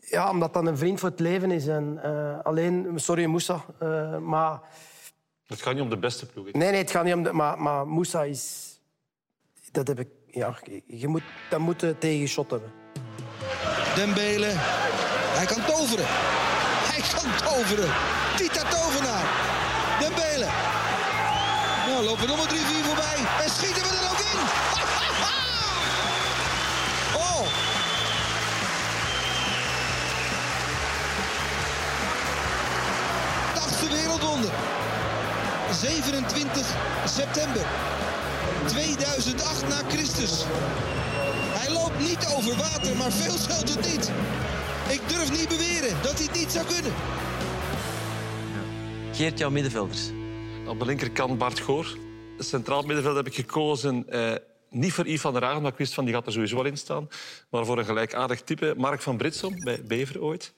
[0.00, 1.66] ja, omdat dat een vriend voor het leven is.
[1.66, 4.60] En, eh, alleen, sorry Moussa, eh, maar...
[5.46, 6.52] Het gaat niet om de beste ploeg.
[6.52, 7.22] Nee, nee, het gaat niet om...
[7.22, 8.72] De, maar, maar Moussa is...
[9.72, 10.08] Dat heb ik...
[10.26, 12.72] Ja, je moet, dat moet je tegen shot hebben.
[13.94, 14.50] Dembele.
[14.50, 16.06] Hij kan toveren.
[16.92, 17.90] Hij kan toveren.
[18.36, 19.53] Tita tovenaar.
[22.14, 23.16] Lopen drie, vier voorbij.
[23.44, 24.38] En schieten we er ook in.
[27.26, 27.46] oh.
[33.54, 34.50] Achtste wereldwonder.
[35.72, 36.66] 27
[37.04, 37.66] september
[38.66, 40.44] 2008 na Christus.
[41.58, 44.10] Hij loopt niet over water, maar veel scheelt het niet.
[44.88, 46.92] Ik durf niet beweren dat hij het niet zou kunnen.
[49.12, 50.10] Geert, jouw middenvelders.
[50.68, 51.96] Op de linkerkant Bart Goor.
[52.38, 54.08] Centraal middenveld heb ik gekozen.
[54.08, 54.34] eh,
[54.70, 57.08] niet voor Yves van maar ik wist van die gaat er sowieso wel in staan.
[57.50, 58.74] Maar voor een gelijkaardig type.
[58.76, 60.52] Mark van Britsom, bij Bever ooit.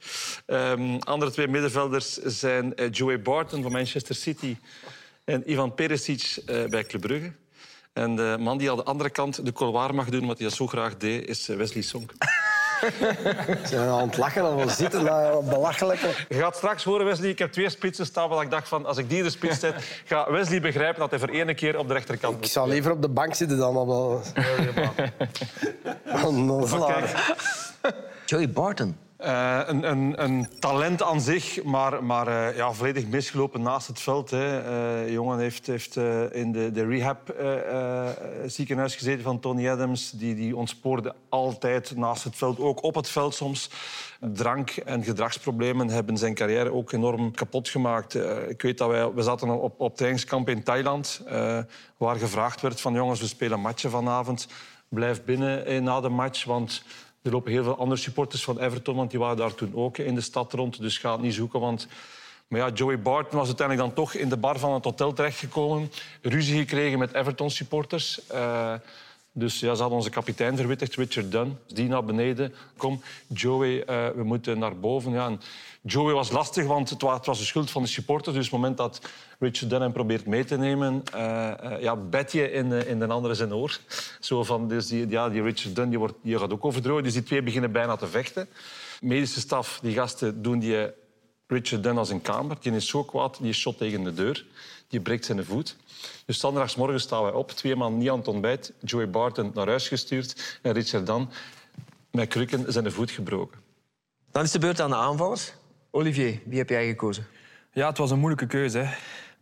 [0.46, 4.56] Ehm, andere twee middenvelders zijn eh, Joey Barton van Manchester City...
[5.24, 7.32] en Ivan Perisic eh, bij Club Brugge.
[7.92, 10.66] En de man die aan de andere kant de couloir mag doen, wat hij zo
[10.66, 12.12] graag deed, is eh, Wesley Sonk.
[12.80, 16.08] Ze zijn aan het lachen, al zitten, dat belachelijke.
[16.28, 18.28] Je gaat straks horen, Wesley, ik heb twee spitsen staan...
[18.28, 21.10] waar ik dacht van, als ik die in de spits zet, gaat Wesley begrijpen dat
[21.10, 22.48] hij voor één keer op de rechterkant Ik moet.
[22.48, 23.88] zou liever op de bank zitten dan op
[24.34, 24.42] de...
[26.26, 27.34] Onnozelaar.
[28.26, 28.96] Joey Barton.
[29.26, 34.00] Eh, een, een, een talent aan zich, maar, maar eh, ja, volledig misgelopen naast het
[34.00, 34.30] veld.
[34.30, 34.60] Hè.
[34.60, 35.96] Eh, jongen heeft, heeft
[36.32, 38.08] in de, de rehab eh, eh,
[38.46, 40.10] ziekenhuis gezeten van Tony Adams.
[40.10, 43.70] Die, die ontspoorde altijd naast het veld, ook op het veld soms.
[44.20, 48.14] Drank- en gedragsproblemen hebben zijn carrière ook enorm kapot gemaakt.
[48.48, 51.22] Ik weet dat wij, we zaten op, op trainingskamp in Thailand,
[51.96, 54.48] waar gevraagd werd van jongens, we spelen matchen vanavond.
[54.88, 56.82] Blijf binnen na de match, want
[57.26, 60.14] er lopen heel veel andere supporters van Everton, want die waren daar toen ook in
[60.14, 60.80] de stad rond.
[60.80, 61.88] Dus ga het niet zoeken, want...
[62.48, 65.90] Maar ja, Joey Barton was uiteindelijk dan toch in de bar van het hotel terechtgekomen.
[66.22, 68.26] Ruzie gekregen met Everton-supporters.
[68.26, 68.74] Eh,
[69.38, 71.58] dus ja, ze hadden onze kapitein verwittigd, Richard Dunn.
[71.66, 72.54] Die naar beneden.
[72.76, 75.12] Kom, Joey, eh, we moeten naar boven.
[75.12, 75.40] Ja, en
[75.82, 78.34] Joey was lastig, want het wa- het was de schuld van de supporters.
[78.36, 79.00] Dus op het moment dat
[79.38, 81.02] Richard Dunn hem probeert mee te nemen...
[81.12, 83.78] eh, eh, ja, bet je in, in de andere zijn oor.
[84.20, 87.02] Zo van, dus die, ja, die Richard Dunn die wordt, die gaat ook overdrogen.
[87.02, 88.48] Dus die twee beginnen bijna te vechten.
[89.00, 90.76] Medische staf, die gasten doen die
[91.46, 92.56] Richard Dunn als een kamer.
[92.60, 94.46] Die is zo kwaad, die shot tegen de deur.
[94.88, 95.76] Die breekt zijn voet.
[96.26, 98.72] Dus zondagsmorgen staan wij op, twee man niet aan het ontbijt.
[98.80, 101.28] Joey Barton naar huis gestuurd en Richard Dunn
[102.10, 103.58] met krukken zijn voet gebroken.
[104.30, 105.52] Dan is de beurt aan de aanvallers.
[105.90, 107.26] Olivier, wie heb jij gekozen?
[107.72, 108.78] Ja, het was een moeilijke keuze.
[108.78, 108.94] Hè.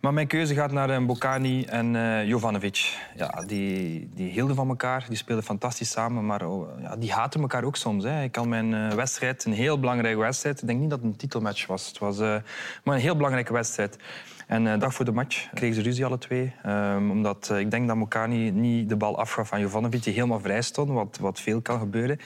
[0.05, 2.99] Maar mijn keuze gaat naar eh, Bocani en eh Jovanovic.
[3.17, 7.41] Ja, die, die hielden van elkaar, die speelden fantastisch samen, maar oh, ja, die haten
[7.41, 8.05] elkaar ook soms.
[8.05, 8.23] Hè.
[8.23, 11.17] Ik kan mijn eh, wedstrijd, een heel belangrijke wedstrijd, ik denk niet dat het een
[11.17, 13.99] titelmatch was, het was maar een heel belangrijke wedstrijd.
[14.47, 16.53] En eh dag voor de match kregen ze ruzie alle twee.
[16.63, 20.63] Ehm, omdat ik denk dat Mokani niet de bal afgaf van Jovanovic, die helemaal vrij
[20.63, 22.19] stond, wat, wat veel kan gebeuren.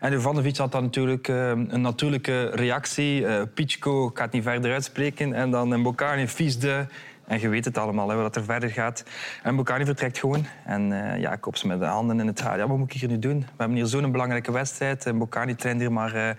[0.00, 3.46] En Jovanovic had dan natuurlijk eh, een natuurlijke reactie.
[3.46, 5.32] Pichko gaat niet verder uitspreken.
[5.32, 6.86] En dan Bocani viesde.
[7.26, 9.04] En je weet het allemaal, hè, wat er verder gaat.
[9.42, 10.46] En Bocani vertrekt gewoon.
[10.64, 12.58] En eh, ja, ik kop ze met de handen in het haar.
[12.58, 13.38] Ja, wat moet ik hier nu doen?
[13.40, 15.06] We hebben hier zo'n belangrijke wedstrijd.
[15.06, 16.30] En Bocani traint hier maar, eh,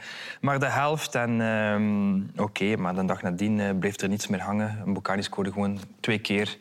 [0.41, 1.15] maar de helft.
[1.15, 4.81] En ehm, oké, maar de dag nadien eh, bleef er niets meer hangen.
[4.85, 6.57] En Bocani scoorde gewoon twee keer.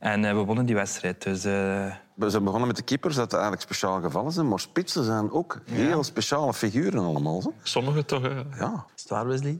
[0.00, 1.22] En we wonnen die wedstrijd.
[1.22, 1.44] Dus...
[1.44, 1.52] eh,
[2.14, 4.48] We zijn begonnen met de keepers, dat het eigenlijk speciale gevallen zijn.
[4.48, 7.42] Maar spitsen zijn ook heel speciale figuren allemaal.
[7.42, 7.52] Zo.
[7.62, 8.28] Sommigen toch, hè?
[8.58, 8.84] Ja.
[8.96, 9.58] Is het waar, Wesley?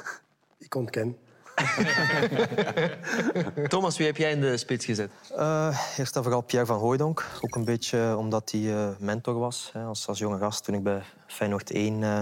[0.58, 1.16] Ik ontken.
[3.68, 5.10] Thomas, wie heb jij in de spits gezet?
[5.36, 7.26] Eh, eerst en vooral Pierre van Hooijdonk.
[7.40, 9.70] Ook een beetje omdat hij eh, mentor was.
[9.72, 9.84] Hè.
[9.84, 12.20] Als, jonge gast, toen ik bij Feyenoord 1 eh,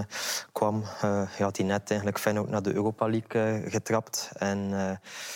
[0.51, 0.83] kwam,
[1.37, 4.31] had hij net eigenlijk Feyenoord naar de Europa League getrapt.
[4.37, 4.69] En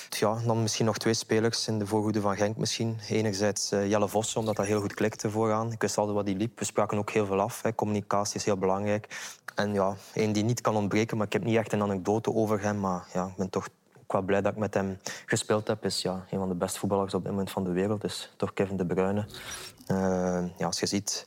[0.09, 2.99] ja, dan misschien nog twee spelers in de voorhoede van Genk misschien.
[3.09, 5.71] Enerzijds Jelle Vossen, omdat dat heel goed klikte vooraan.
[5.71, 6.59] Ik wist altijd wat hij liep.
[6.59, 7.61] We spraken ook heel veel af.
[7.61, 7.75] Hè.
[7.75, 9.07] Communicatie is heel belangrijk.
[9.55, 12.61] En ja, één die niet kan ontbreken, maar ik heb niet echt een anekdote over
[12.61, 12.79] hem.
[12.79, 13.67] Maar ja, ik ben toch
[14.11, 15.85] wel blij dat ik met hem gespeeld heb.
[15.85, 18.03] Is ja, een van de beste voetballers op dit moment van de wereld.
[18.03, 19.25] is toch Kevin De Bruyne.
[19.91, 21.25] Uh, ja, als je ziet,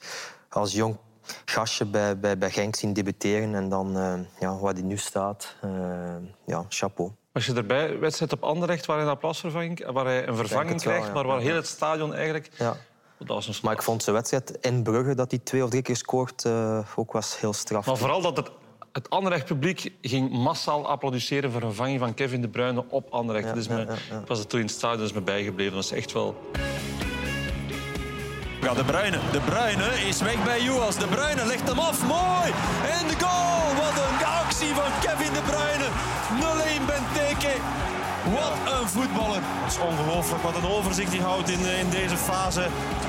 [0.48, 0.96] als jong
[1.44, 5.56] gastje bij, bij, bij Genk zien debuteren en dan uh, ja, waar hij nu staat,
[5.64, 5.70] uh,
[6.46, 7.10] ja, chapeau.
[7.32, 10.98] Was je erbij, wedstrijd op Anderlecht, waar hij een plaatsvervanging, waar hij een vervanging krijgt,
[10.98, 11.14] wel, ja.
[11.14, 12.50] maar waar heel het stadion eigenlijk...
[12.58, 12.76] Ja.
[13.18, 15.82] Dat was een maar ik vond zijn wedstrijd in Brugge, dat hij twee of drie
[15.82, 17.86] keer scoort, uh, ook was heel straf.
[17.86, 18.50] Maar vooral dat het,
[18.92, 23.46] het Anderlecht publiek ging massaal applaudisseren voor een vervanging van Kevin De Bruyne op Anderlecht.
[23.46, 23.82] Ja, dus me,
[24.20, 25.74] Ik was er toen in het stadion is me bijgebleven.
[25.74, 26.50] Dat is echt wel...
[28.60, 29.18] Ja, de Bruyne.
[29.32, 30.96] De Bruyne is weg bij Juas.
[30.96, 32.06] De Bruyne legt hem af.
[32.06, 32.52] Mooi.
[32.98, 33.74] En de goal.
[33.74, 35.61] Wat een actie van Kevin De Bruyne.
[38.92, 39.40] Voetballer.
[39.42, 42.66] Het is ongelooflijk wat een overzicht hij houdt in, in deze fase.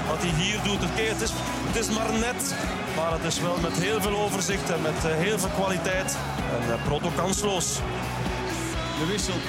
[0.08, 0.84] Wat hij hier doet.
[0.90, 1.32] Oké, het, is,
[1.68, 2.56] het is maar net.
[2.96, 6.18] Maar het is wel met heel veel overzicht en met heel veel kwaliteit.
[6.56, 7.68] En uh, Proto kansloos.
[9.00, 9.40] De wissel.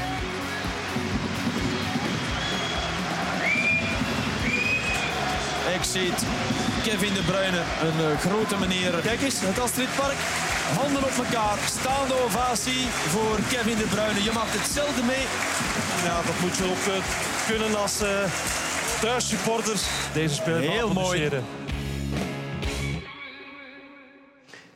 [5.75, 6.23] Ik zie het.
[6.83, 8.93] Kevin De Bruyne, een uh, grote meneer.
[9.03, 10.19] Kijk eens, het Astridpark.
[10.81, 11.59] Handen op elkaar.
[11.79, 14.23] Staande ovatie voor Kevin De Bruyne.
[14.23, 15.25] Je maakt hetzelfde mee.
[16.05, 17.05] Ja, dat moet je ook uh,
[17.47, 18.09] kunnen als uh,
[19.01, 19.81] thuissupporter.
[20.13, 21.31] Deze speler Heel mooi.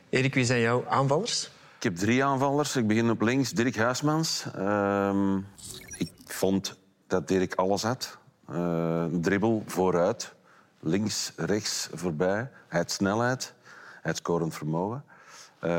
[0.09, 1.51] Erik, wie zijn jouw aanvallers?
[1.77, 2.75] Ik heb drie aanvallers.
[2.75, 4.45] Ik begin op links, Dirk Huismans.
[4.57, 5.35] Uh,
[5.97, 8.17] ik vond dat Dirk alles had.
[8.51, 10.33] Uh, dribbel vooruit,
[10.79, 12.49] links, rechts, voorbij.
[12.67, 13.53] Hij had snelheid,
[14.01, 15.03] hij had scorend vermogen.
[15.63, 15.71] Uh,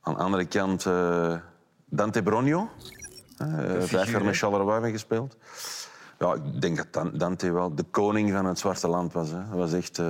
[0.00, 1.34] aan de andere kant uh,
[1.84, 2.70] Dante Bronio.
[3.78, 5.36] Vijf jaar met Charleroi mee gespeeld.
[6.18, 9.30] Ja, ik denk dat Dante wel de koning van het Zwarte Land was.
[9.30, 9.48] Hè.
[9.48, 10.00] Dat was echt...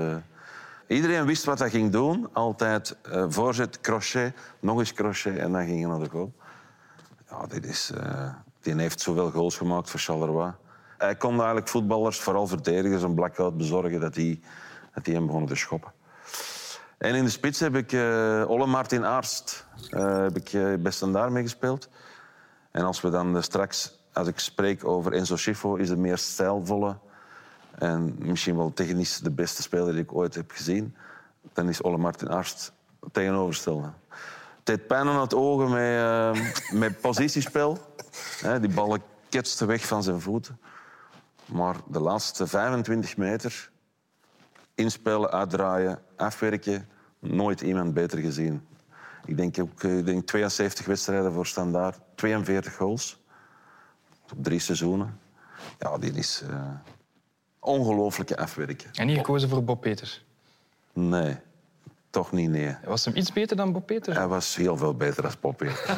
[0.86, 2.28] Iedereen wist wat hij ging doen.
[2.32, 6.32] Altijd uh, voorzet, crochet, nog eens crochet en dan ging hij naar de goal.
[7.30, 10.52] Ja, dit is, uh, die heeft zoveel goals gemaakt voor Charleroi.
[10.98, 14.40] Hij kon eigenlijk voetballers, vooral verdedigers, een blackout bezorgen dat die,
[14.94, 15.92] dat die hem begonnen te schoppen.
[16.98, 21.30] En in de spits heb ik uh, Olle Martin Aarst heb ik, uh, bij Standaard
[21.30, 21.88] mee gespeeld.
[22.72, 26.96] En als we dan straks, als ik spreek over Enzo Schifo, is het meer stijlvolle
[27.78, 30.96] en misschien wel technisch de beste speler die ik ooit heb gezien,
[31.52, 32.72] dan is Ole Martin Arst
[33.12, 33.90] tegenovergestelde.
[34.62, 36.50] Deed pijn aan het ogen met, uh,
[36.80, 37.78] met positiespel.
[38.60, 40.58] die ballen ketsten weg van zijn voeten.
[41.46, 43.70] Maar de laatste 25 meter
[44.74, 48.66] inspelen, uitdraaien, afwerken, nooit iemand beter gezien.
[49.24, 53.20] Ik denk ook ik denk 72 wedstrijden voor standaard, 42 goals.
[54.32, 55.18] Op drie seizoenen.
[55.78, 56.42] Ja, die is...
[56.50, 56.70] Uh,
[57.62, 58.90] ongelooflijke afwerken.
[58.92, 60.24] En niet gekozen voor Bob Peters?
[60.92, 61.36] Nee,
[62.10, 62.76] toch niet, nee.
[62.84, 64.16] Was hem iets beter dan Bob Peters?
[64.16, 65.96] Hij was heel veel beter dan Bob Peters.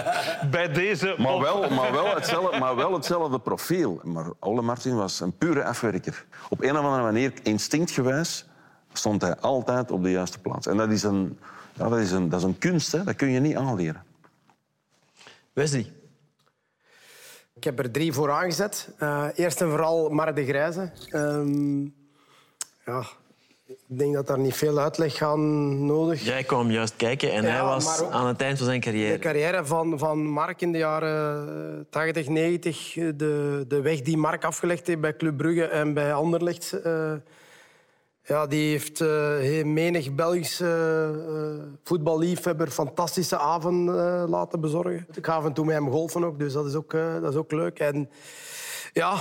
[0.50, 1.14] Bij deze...
[1.18, 4.00] Maar wel, maar, wel hetzelfde, maar wel hetzelfde profiel.
[4.02, 6.26] Maar Ole Martin was een pure afwerker.
[6.48, 8.46] Op een of andere manier, instinctgewijs,
[8.92, 10.66] stond hij altijd op de juiste plaats.
[10.66, 11.38] En dat is een,
[11.76, 13.04] ja, dat is een, dat is een kunst, hè.
[13.04, 14.04] dat kun je niet aanleren.
[15.52, 15.92] Wesley?
[17.54, 18.88] Ik heb er drie voor aangezet.
[19.02, 20.90] Uh, eerst en vooral Mark de Grijze.
[21.12, 21.94] Um,
[22.86, 23.06] ja,
[23.66, 27.48] ik denk dat daar niet veel uitleg aan nodig Jij kwam juist kijken en ja,
[27.48, 29.12] hij was aan het eind van zijn carrière.
[29.12, 32.92] De carrière van, van Mark in de jaren 80, 90.
[32.92, 36.80] De, de weg die Mark afgelegd heeft bij Club Brugge en bij Anderlecht...
[36.84, 37.12] Uh,
[38.26, 45.06] ja, die heeft uh, menig Belgische uh, voetballiefhebber fantastische avonden uh, laten bezorgen.
[45.14, 47.38] Ik ga af en toe met hem golfen ook, dus dat is ook, dat is
[47.38, 47.78] ook leuk.
[47.78, 48.10] En
[48.92, 49.16] ja,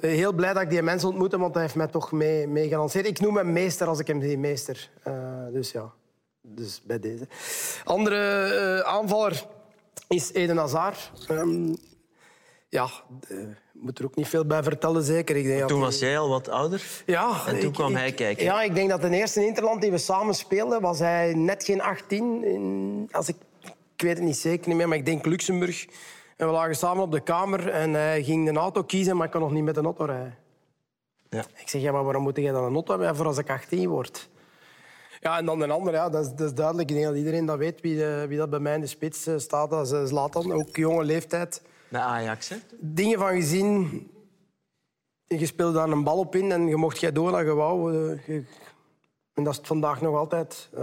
[0.00, 3.06] heel blij dat ik die mensen ontmoette, want hij heeft mij toch mee, mee gelanceerd.
[3.06, 4.90] Ik noem hem meester als ik hem zie, meester.
[5.52, 5.92] dus ja,
[6.40, 7.28] dus bij deze.
[7.84, 9.46] Andere aanvaller
[10.08, 11.10] is Eden Hazard.
[11.30, 11.76] Um,
[12.68, 12.88] ja,
[13.28, 15.36] ik moet er ook niet veel bij vertellen, zeker.
[15.36, 18.12] Ik denk toen was jij al wat ouder ja, en toen ik, kwam ik, hij
[18.12, 18.44] kijken.
[18.44, 21.82] Ja, ik denk dat de eerste Interland die we samen speelden, was hij net geen
[21.82, 22.44] 18.
[22.44, 23.36] In, als ik,
[23.96, 25.86] ik weet het niet zeker niet meer, maar ik denk Luxemburg.
[26.36, 29.32] En we lagen samen op de kamer en hij ging een auto kiezen, maar ik
[29.32, 30.34] kon nog niet met een auto rijden.
[31.30, 31.44] Ja.
[31.56, 33.88] Ik zeg, ja, maar waarom moet jij dan een auto hebben voor als ik 18
[33.88, 34.28] word?
[35.20, 36.90] Ja, en dan een ander, ja, dat, is, dat is duidelijk.
[36.90, 39.28] Ik denk dat iedereen dat weet wie, de, wie dat bij mij in de spits
[39.36, 39.70] staat.
[39.70, 41.62] Dat is Zlatan, ook jonge leeftijd.
[41.88, 42.56] Bij Ajax, hè?
[42.78, 44.10] Dingen van gezien.
[45.26, 47.94] Je speelde daar een bal op in en je mocht jij door dat je wou.
[49.34, 50.68] En dat is het vandaag nog altijd.
[50.74, 50.80] Uh,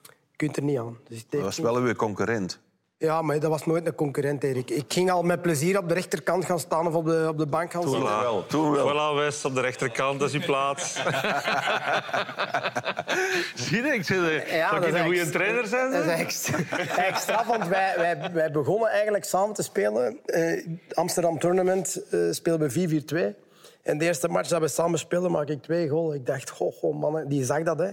[0.00, 0.98] je kunt er niet aan.
[1.08, 2.60] Dus dat was wel uw concurrent.
[3.02, 4.70] Ja, maar dat was nooit een concurrent, Erik.
[4.70, 7.46] Ik ging al met plezier op de rechterkant gaan staan of op de, op de
[7.46, 8.02] bank gaan zitten.
[8.20, 8.88] wel, toen wel.
[8.90, 10.92] Voilà, West op de rechterkant, dat is uw plaats.
[13.54, 15.90] Zie je, ik eh, Ja, zou dat is een goede echt- trainer zijn?
[15.92, 16.58] Dat is extra,
[17.08, 20.18] extra want wij, wij, wij begonnen eigenlijk samen te spelen.
[20.24, 23.02] Eh, Amsterdam Tournament eh speelden we
[23.34, 23.40] 4-4-2.
[23.82, 26.14] En de eerste match dat we samen speelden, maak ik twee goals.
[26.14, 27.90] Ik dacht, goh, goh, mannen, die zag dat, hè.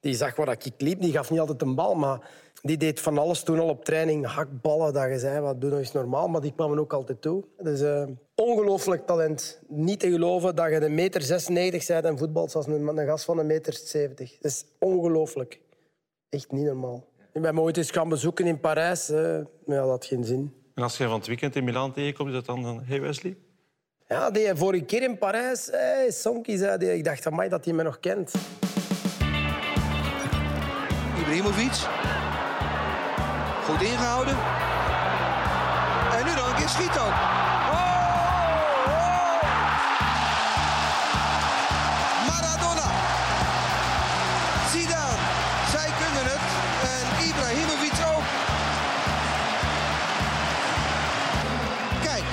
[0.00, 1.00] Die zag waar ik liep.
[1.00, 2.18] Die gaf niet altijd een bal, maar
[2.62, 4.26] die deed van alles toen al op training.
[4.26, 6.28] Hakballen, dat je zei, wat doe nog eens normaal.
[6.28, 7.44] Maar die kwamen ook altijd toe.
[7.58, 8.04] Dus eh,
[8.34, 9.60] ongelooflijk talent.
[9.68, 13.24] Niet te geloven dat je een meter 96 bent en voetbalt als een, een gast
[13.24, 14.38] van een meter 70.
[14.40, 15.60] Dat is ongelooflijk.
[16.28, 17.08] Echt niet normaal.
[17.32, 19.08] Ik ben me ooit eens gaan bezoeken in Parijs.
[19.08, 19.20] eh,
[19.66, 20.54] maar ja, dat had geen zin.
[20.74, 22.64] En als je van het weekend in Milaan tegenkomt, is dat dan...
[22.64, 23.36] een Hey Wesley?
[24.08, 26.96] Ja, die vorige keer in Parijs, hey, Sonky zei die.
[26.96, 28.32] Ik dacht, amai, dat hij me nog kent.
[31.18, 32.28] Ibrahimovic.
[33.80, 34.36] Ingehouden.
[36.18, 37.14] En nu nog een keer schiet ook.
[37.70, 37.78] Oh,
[38.86, 39.42] oh.
[42.26, 42.90] Maradona.
[44.70, 45.16] Zidane.
[45.70, 46.40] Zij kunnen het.
[46.92, 48.22] En Ibrahimovic ook.
[52.02, 52.24] Kijk.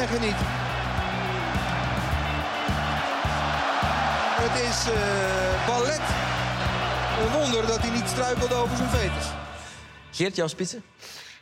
[0.00, 0.40] En geniet.
[4.42, 6.00] Het is eh, ballet.
[7.20, 9.35] Een wonder dat hij niet struikelde over zijn veters.
[10.16, 10.82] Geert, jouw spitsen?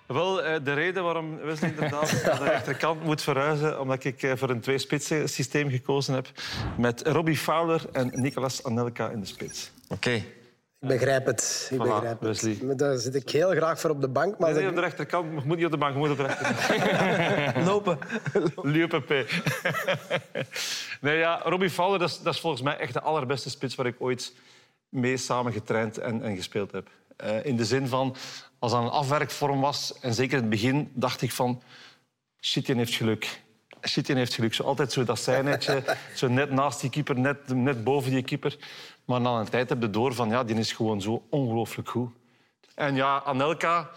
[0.06, 4.32] Wel, eh, de reden waarom Wesley inderdaad naar de rechterkant moet verhuizen, omdat ik eh,
[4.36, 6.28] voor een twee-spitsen systeem gekozen heb
[6.78, 9.70] met Robbie Fowler en Nicolas Anelka in de spits.
[9.88, 10.10] Oké.
[10.10, 11.68] Ik begrijp het.
[11.70, 12.28] Ik Voilà, begrijp het.
[12.28, 12.58] Wesley.
[12.62, 14.38] Maar Daar zit ik heel graag voor op de bank.
[14.38, 15.40] Maar Nee, nee, als op de ik- rechterkant.
[15.40, 17.66] Je moet niet op de bank, je moet op de rechterkant.
[17.70, 17.98] Lopen.
[18.74, 19.08] Liepe P.
[21.00, 23.86] nee, ja, Robbie Fowler, dat is, dat is volgens mij echt de allerbeste spits waar
[23.86, 24.32] ik ooit
[24.88, 26.88] mee samen getraind en, en gespeeld heb.
[27.16, 28.16] Eh, in de zin van,
[28.64, 31.62] als dat een afwerkvorm was, en zeker in het begin, dacht ik van...
[32.40, 33.42] Shit, die heeft geluk.
[33.88, 34.54] Shit, heeft geluk.
[34.54, 38.56] Zo altijd zo dat zijnetje, zo net naast die keeper, net, net boven die keeper.
[39.04, 42.10] Maar na een tijd heb je door van, ja, die is gewoon zo ongelooflijk goed.
[42.74, 43.90] En ja, Anelka...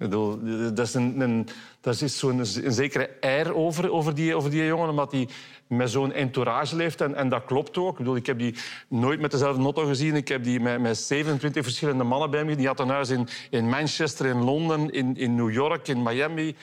[0.00, 0.38] Ik bedoel,
[0.74, 1.48] dat is, een,
[1.80, 5.28] dat is zo'n een zekere eer over, over, die, over die jongen, omdat hij
[5.66, 7.00] met zo'n entourage leeft.
[7.00, 7.90] En, en dat klopt ook.
[7.90, 8.54] Ik, bedoel, ik heb die
[8.88, 10.14] nooit met dezelfde motto gezien.
[10.14, 12.56] Ik heb die met, met 27 verschillende mannen bij me.
[12.56, 16.56] Die had een huis in, in Manchester, in Londen, in, in New York, in Miami.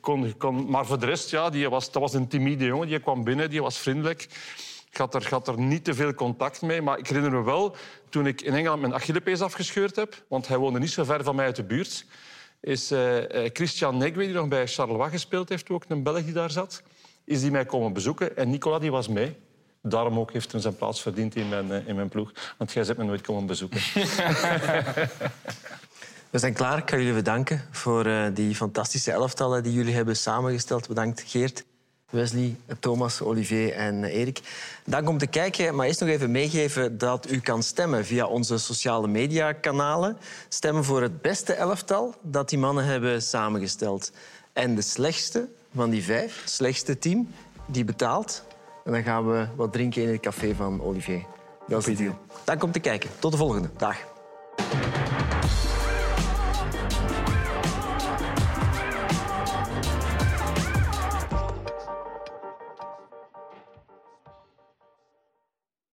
[0.00, 2.88] Kon, kon, maar voor de rest, ja, die was, dat was een timide jongen.
[2.88, 4.22] Die kwam binnen, die was vriendelijk.
[4.90, 6.82] Ik had, er, had er niet te veel contact mee.
[6.82, 7.76] Maar ik herinner me wel,
[8.08, 10.24] toen ik in Engeland mijn Achillepees afgescheurd heb...
[10.28, 12.04] want hij woonde niet zo ver van mij uit de buurt
[12.62, 16.32] is eh, eh, Christian Negwe, die nog bij Charleroi gespeeld heeft, ook een Belg die
[16.32, 16.82] daar zat,
[17.24, 18.36] is die mij komen bezoeken.
[18.36, 19.36] En Nicola die was mee.
[19.82, 22.32] Daarom ook heeft hij zijn plaats verdiend in mijn, eh, in mijn ploeg.
[22.58, 23.80] Want jij bent me nooit komen bezoeken.
[26.30, 26.78] We zijn klaar.
[26.78, 30.88] Ik ga jullie bedanken voor die fantastische elftallen die jullie hebben samengesteld.
[30.88, 31.64] Bedankt Geert,
[32.12, 34.40] Wesley, Thomas, Olivier en Erik.
[34.84, 38.58] Dank om te kijken, maar eerst nog even meegeven dat u kan stemmen via onze
[38.58, 40.16] sociale media-kanalen.
[40.48, 44.12] Stemmen voor het beste elftal dat die mannen hebben samengesteld.
[44.52, 47.28] En de slechtste van die vijf, het slechtste team,
[47.66, 48.44] die betaalt.
[48.84, 51.24] En dan gaan we wat drinken in het café van Olivier.
[51.68, 52.18] Dat is deal.
[52.44, 53.10] Dank om te kijken.
[53.18, 53.70] Tot de volgende.
[53.76, 53.96] Dag.